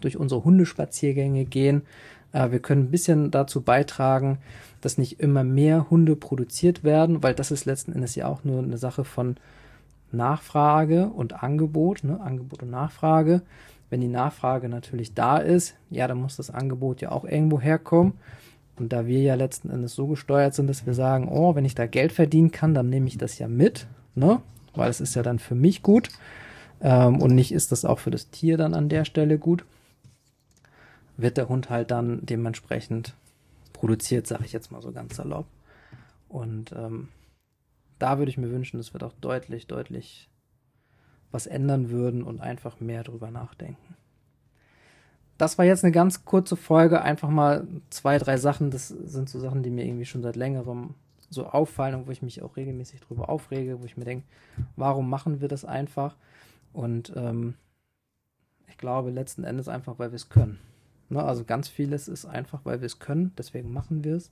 durch 0.00 0.16
unsere 0.16 0.44
Hundespaziergänge 0.44 1.44
gehen. 1.44 1.82
Äh, 2.32 2.50
wir 2.50 2.58
können 2.58 2.84
ein 2.84 2.90
bisschen 2.90 3.30
dazu 3.30 3.62
beitragen, 3.62 4.38
dass 4.80 4.98
nicht 4.98 5.20
immer 5.20 5.44
mehr 5.44 5.88
Hunde 5.90 6.16
produziert 6.16 6.84
werden, 6.84 7.22
weil 7.22 7.34
das 7.34 7.50
ist 7.50 7.64
letzten 7.64 7.92
Endes 7.92 8.14
ja 8.14 8.26
auch 8.26 8.44
nur 8.44 8.62
eine 8.62 8.78
Sache 8.78 9.04
von 9.04 9.36
Nachfrage 10.12 11.06
und 11.06 11.42
Angebot, 11.42 12.04
ne? 12.04 12.20
Angebot 12.20 12.62
und 12.62 12.70
Nachfrage. 12.70 13.42
Wenn 13.88 14.00
die 14.00 14.08
Nachfrage 14.08 14.68
natürlich 14.68 15.14
da 15.14 15.38
ist, 15.38 15.76
ja, 15.90 16.08
dann 16.08 16.18
muss 16.18 16.36
das 16.36 16.50
Angebot 16.50 17.00
ja 17.00 17.12
auch 17.12 17.24
irgendwo 17.24 17.60
herkommen. 17.60 18.14
Und 18.76 18.92
da 18.92 19.06
wir 19.06 19.22
ja 19.22 19.34
letzten 19.34 19.70
Endes 19.70 19.94
so 19.94 20.06
gesteuert 20.06 20.54
sind, 20.54 20.66
dass 20.66 20.84
wir 20.84 20.94
sagen, 20.94 21.28
oh, 21.28 21.54
wenn 21.54 21.64
ich 21.64 21.74
da 21.74 21.86
Geld 21.86 22.12
verdienen 22.12 22.50
kann, 22.50 22.74
dann 22.74 22.90
nehme 22.90 23.08
ich 23.08 23.16
das 23.16 23.38
ja 23.38 23.48
mit, 23.48 23.86
ne? 24.14 24.42
Weil 24.74 24.90
es 24.90 25.00
ist 25.00 25.14
ja 25.14 25.22
dann 25.22 25.38
für 25.38 25.54
mich 25.54 25.82
gut. 25.82 26.10
Ähm, 26.80 27.22
und 27.22 27.34
nicht 27.34 27.52
ist 27.52 27.72
das 27.72 27.84
auch 27.84 27.98
für 27.98 28.10
das 28.10 28.30
Tier 28.30 28.58
dann 28.58 28.74
an 28.74 28.88
der 28.88 29.04
Stelle 29.04 29.38
gut. 29.38 29.64
Wird 31.16 31.38
der 31.38 31.48
Hund 31.48 31.70
halt 31.70 31.90
dann 31.90 32.20
dementsprechend 32.26 33.14
produziert, 33.72 34.26
sage 34.26 34.44
ich 34.44 34.52
jetzt 34.52 34.70
mal 34.70 34.82
so 34.82 34.92
ganz 34.92 35.16
salopp. 35.16 35.46
Und 36.28 36.72
ähm, 36.72 37.08
da 37.98 38.18
würde 38.18 38.30
ich 38.30 38.36
mir 38.36 38.50
wünschen, 38.50 38.76
dass 38.76 38.92
wir 38.92 38.98
doch 38.98 39.14
deutlich, 39.20 39.66
deutlich 39.66 40.28
was 41.36 41.46
ändern 41.46 41.90
würden 41.90 42.22
und 42.22 42.40
einfach 42.40 42.80
mehr 42.80 43.04
drüber 43.04 43.30
nachdenken. 43.30 43.94
Das 45.36 45.58
war 45.58 45.66
jetzt 45.66 45.84
eine 45.84 45.92
ganz 45.92 46.24
kurze 46.24 46.56
Folge, 46.56 47.02
einfach 47.02 47.28
mal 47.28 47.66
zwei, 47.90 48.16
drei 48.16 48.38
Sachen. 48.38 48.70
Das 48.70 48.88
sind 48.88 49.28
so 49.28 49.38
Sachen, 49.38 49.62
die 49.62 49.68
mir 49.68 49.84
irgendwie 49.84 50.06
schon 50.06 50.22
seit 50.22 50.34
längerem 50.34 50.94
so 51.28 51.46
auffallen 51.46 51.94
und 51.94 52.06
wo 52.06 52.10
ich 52.10 52.22
mich 52.22 52.40
auch 52.40 52.56
regelmäßig 52.56 53.00
drüber 53.02 53.28
aufrege, 53.28 53.82
wo 53.82 53.84
ich 53.84 53.98
mir 53.98 54.06
denke, 54.06 54.24
warum 54.76 55.10
machen 55.10 55.42
wir 55.42 55.48
das 55.48 55.66
einfach? 55.66 56.16
Und 56.72 57.12
ähm, 57.14 57.54
ich 58.66 58.78
glaube 58.78 59.10
letzten 59.10 59.44
Endes 59.44 59.68
einfach, 59.68 59.98
weil 59.98 60.12
wir 60.12 60.16
es 60.16 60.30
können. 60.30 60.58
Ne? 61.10 61.22
Also 61.22 61.44
ganz 61.44 61.68
vieles 61.68 62.08
ist 62.08 62.24
einfach, 62.24 62.60
weil 62.64 62.80
wir 62.80 62.86
es 62.86 62.98
können, 62.98 63.32
deswegen 63.36 63.74
machen 63.74 64.04
wir 64.04 64.16
es. 64.16 64.30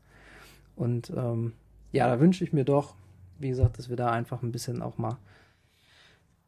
Und 0.75 1.13
ähm, 1.15 1.53
ja, 1.93 2.09
da 2.09 2.19
wünsche 2.19 2.45
ich 2.45 2.55
mir 2.55 2.65
doch, 2.65 2.95
wie 3.39 3.51
gesagt, 3.51 3.77
dass 3.77 3.91
wir 3.91 3.97
da 3.97 4.11
einfach 4.11 4.43
ein 4.43 4.53
bisschen 4.53 4.81
auch 4.81 4.97
mal 4.97 5.19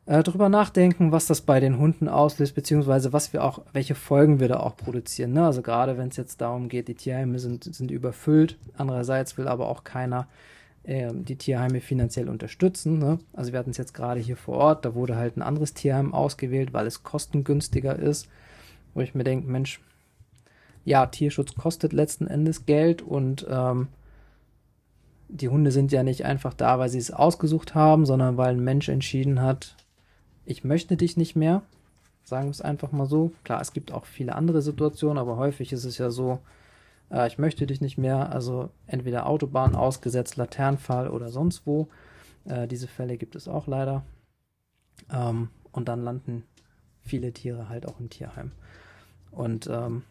äh, 0.07 0.23
drüber 0.23 0.49
nachdenken, 0.49 1.12
was 1.12 1.27
das 1.27 1.40
bei 1.40 1.61
den 1.61 1.79
Hunden 1.79 2.09
auslöst, 2.09 2.55
beziehungsweise 2.55 3.12
was 3.12 3.33
wir 3.33 3.42
auch, 3.42 3.62
welche 3.73 3.97
Folgen 3.97 4.40
wir 4.40 4.49
da 4.49 4.61
auch 4.61 4.77
produzieren. 4.77 5.33
Ne? 5.33 5.45
Also 5.45 5.62
gerade 5.62 5.99
wenn 5.99 6.09
es 6.09 6.16
jetzt 6.16 6.40
darum 6.40 6.69
geht, 6.69 6.88
die 6.88 6.95
Tierheime 6.95 7.38
sind, 7.40 7.64
sind 7.64 7.90
überfüllt. 7.90 8.57
Andererseits 8.77 9.37
will 9.37 9.49
aber 9.49 9.69
auch 9.69 9.83
keiner 9.83 10.29
äh, 10.85 11.12
die 11.12 11.37
Tierheime 11.37 11.81
finanziell 11.81 12.29
unterstützen. 12.29 12.99
Ne? 12.99 13.19
Also 13.33 13.53
wir 13.53 13.59
hatten 13.59 13.71
es 13.71 13.79
jetzt 13.79 13.95
gerade 13.95 14.21
hier 14.21 14.37
vor 14.37 14.57
Ort, 14.57 14.85
da 14.85 14.95
wurde 14.95 15.16
halt 15.16 15.37
ein 15.37 15.42
anderes 15.42 15.75
Tierheim 15.75 16.14
ausgewählt, 16.14 16.73
weil 16.73 16.87
es 16.87 17.03
kostengünstiger 17.03 17.99
ist. 17.99 18.29
Wo 18.95 19.01
ich 19.01 19.14
mir 19.14 19.25
denke, 19.25 19.49
Mensch, 19.49 19.81
ja, 20.85 21.05
Tierschutz 21.07 21.55
kostet 21.57 21.92
letzten 21.92 22.29
Endes 22.29 22.64
Geld 22.64 23.03
und 23.03 23.45
ähm, 23.51 23.88
die 25.29 25.49
Hunde 25.49 25.73
sind 25.73 25.90
ja 25.90 26.05
nicht 26.05 26.25
einfach 26.25 26.55
da, 26.55 26.79
weil 26.79 26.88
sie 26.88 26.99
es 26.99 27.11
ausgesucht 27.11 27.75
haben, 27.75 28.07
sondern 28.07 28.37
weil 28.37 28.55
ein 28.55 28.62
Mensch 28.62 28.88
entschieden 28.88 29.42
hat, 29.42 29.75
ich 30.46 30.64
möchte 30.64 30.96
dich 30.96 31.16
nicht 31.16 31.37
mehr. 31.37 31.62
Sagen 32.24 32.46
wir 32.46 32.50
es 32.50 32.61
einfach 32.61 32.92
mal 32.92 33.06
so. 33.06 33.32
Klar, 33.44 33.61
es 33.61 33.72
gibt 33.72 33.92
auch 33.92 34.06
viele 34.06 34.35
andere 34.35 34.62
Situationen, 34.62 35.18
aber 35.18 35.37
häufig 35.37 35.72
ist 35.72 35.85
es 35.85 35.98
ja 35.98 36.11
so, 36.11 36.40
äh, 37.11 37.26
ich 37.26 37.38
möchte 37.38 37.66
dich 37.66 37.80
nicht 37.80 37.98
mehr. 37.98 38.32
Also 38.32 38.70
entweder 38.87 39.26
Autobahn 39.26 39.76
ausgesetzt, 39.76 40.37
Laternenfall 40.37 41.09
oder 41.09 41.28
sonst 41.28 41.66
wo. 41.66 41.88
Äh, 42.44 42.66
diese 42.66 42.88
Fälle 42.88 43.16
gibt 43.16 43.37
es 43.37 43.48
auch 43.48 43.66
leider. 43.66 44.04
Ähm, 45.12 45.50
und 45.72 45.88
dann 45.88 46.02
landen 46.02 46.44
viele 47.02 47.32
Tiere 47.32 47.68
halt 47.68 47.87
auch 47.87 48.00
im 48.00 48.11
Tierheim. 48.11 48.52
Und 49.30 49.68
ähm, 49.70 50.02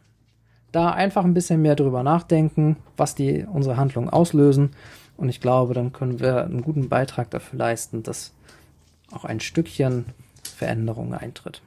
da 0.72 0.92
einfach 0.92 1.24
ein 1.24 1.34
bisschen 1.34 1.62
mehr 1.62 1.76
drüber 1.76 2.04
nachdenken, 2.04 2.78
was 2.98 3.16
die 3.16 3.46
unsere 3.46 3.78
Handlungen 3.78 4.10
auslösen. 4.10 4.72
Und 5.18 5.30
ich 5.30 5.42
glaube, 5.42 5.74
dann 5.74 5.94
können 5.94 6.20
wir 6.20 6.44
einen 6.44 6.62
guten 6.62 6.90
Beitrag 6.90 7.30
dafür 7.32 7.60
leisten, 7.60 8.04
dass 8.04 8.34
auch 9.12 9.26
ein 9.26 9.40
Stückchen 9.40 10.06
Veränderung 10.56 11.14
eintritt. 11.14 11.62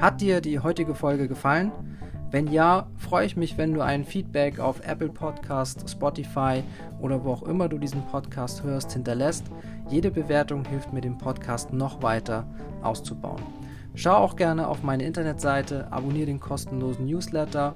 Hat 0.00 0.20
dir 0.20 0.40
die 0.40 0.60
heutige 0.60 0.94
Folge 0.94 1.26
gefallen? 1.26 1.72
Wenn 2.30 2.46
ja, 2.52 2.86
freue 2.96 3.26
ich 3.26 3.36
mich, 3.36 3.58
wenn 3.58 3.74
du 3.74 3.80
ein 3.80 4.04
Feedback 4.04 4.60
auf 4.60 4.80
Apple 4.86 5.08
Podcast, 5.08 5.88
Spotify 5.90 6.62
oder 7.00 7.24
wo 7.24 7.32
auch 7.32 7.42
immer 7.42 7.68
du 7.68 7.78
diesen 7.78 8.06
Podcast 8.06 8.62
hörst, 8.62 8.92
hinterlässt. 8.92 9.46
Jede 9.88 10.10
Bewertung 10.10 10.64
hilft 10.66 10.92
mir, 10.92 11.00
den 11.00 11.18
Podcast 11.18 11.72
noch 11.72 12.02
weiter 12.02 12.46
auszubauen. 12.82 13.42
Schau 13.94 14.14
auch 14.14 14.36
gerne 14.36 14.68
auf 14.68 14.82
meine 14.82 15.04
Internetseite, 15.04 15.90
abonniere 15.90 16.26
den 16.26 16.38
kostenlosen 16.38 17.06
Newsletter 17.06 17.74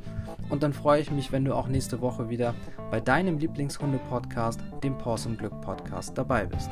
und 0.53 0.63
dann 0.63 0.75
freue 0.75 1.01
ich 1.01 1.11
mich, 1.11 1.33
wenn 1.33 1.47
du 1.47 1.55
auch 1.55 1.67
nächste 1.67 2.03
Woche 2.03 2.29
wieder 2.29 2.55
bei 2.91 3.01
deinem 3.01 3.39
Lieblingshunde-Podcast, 3.39 4.61
dem 4.85 4.99
Pause 4.99 5.31
und 5.31 5.39
Glück 5.39 5.59
Podcast, 5.63 6.17
dabei 6.19 6.45
bist. 6.45 6.71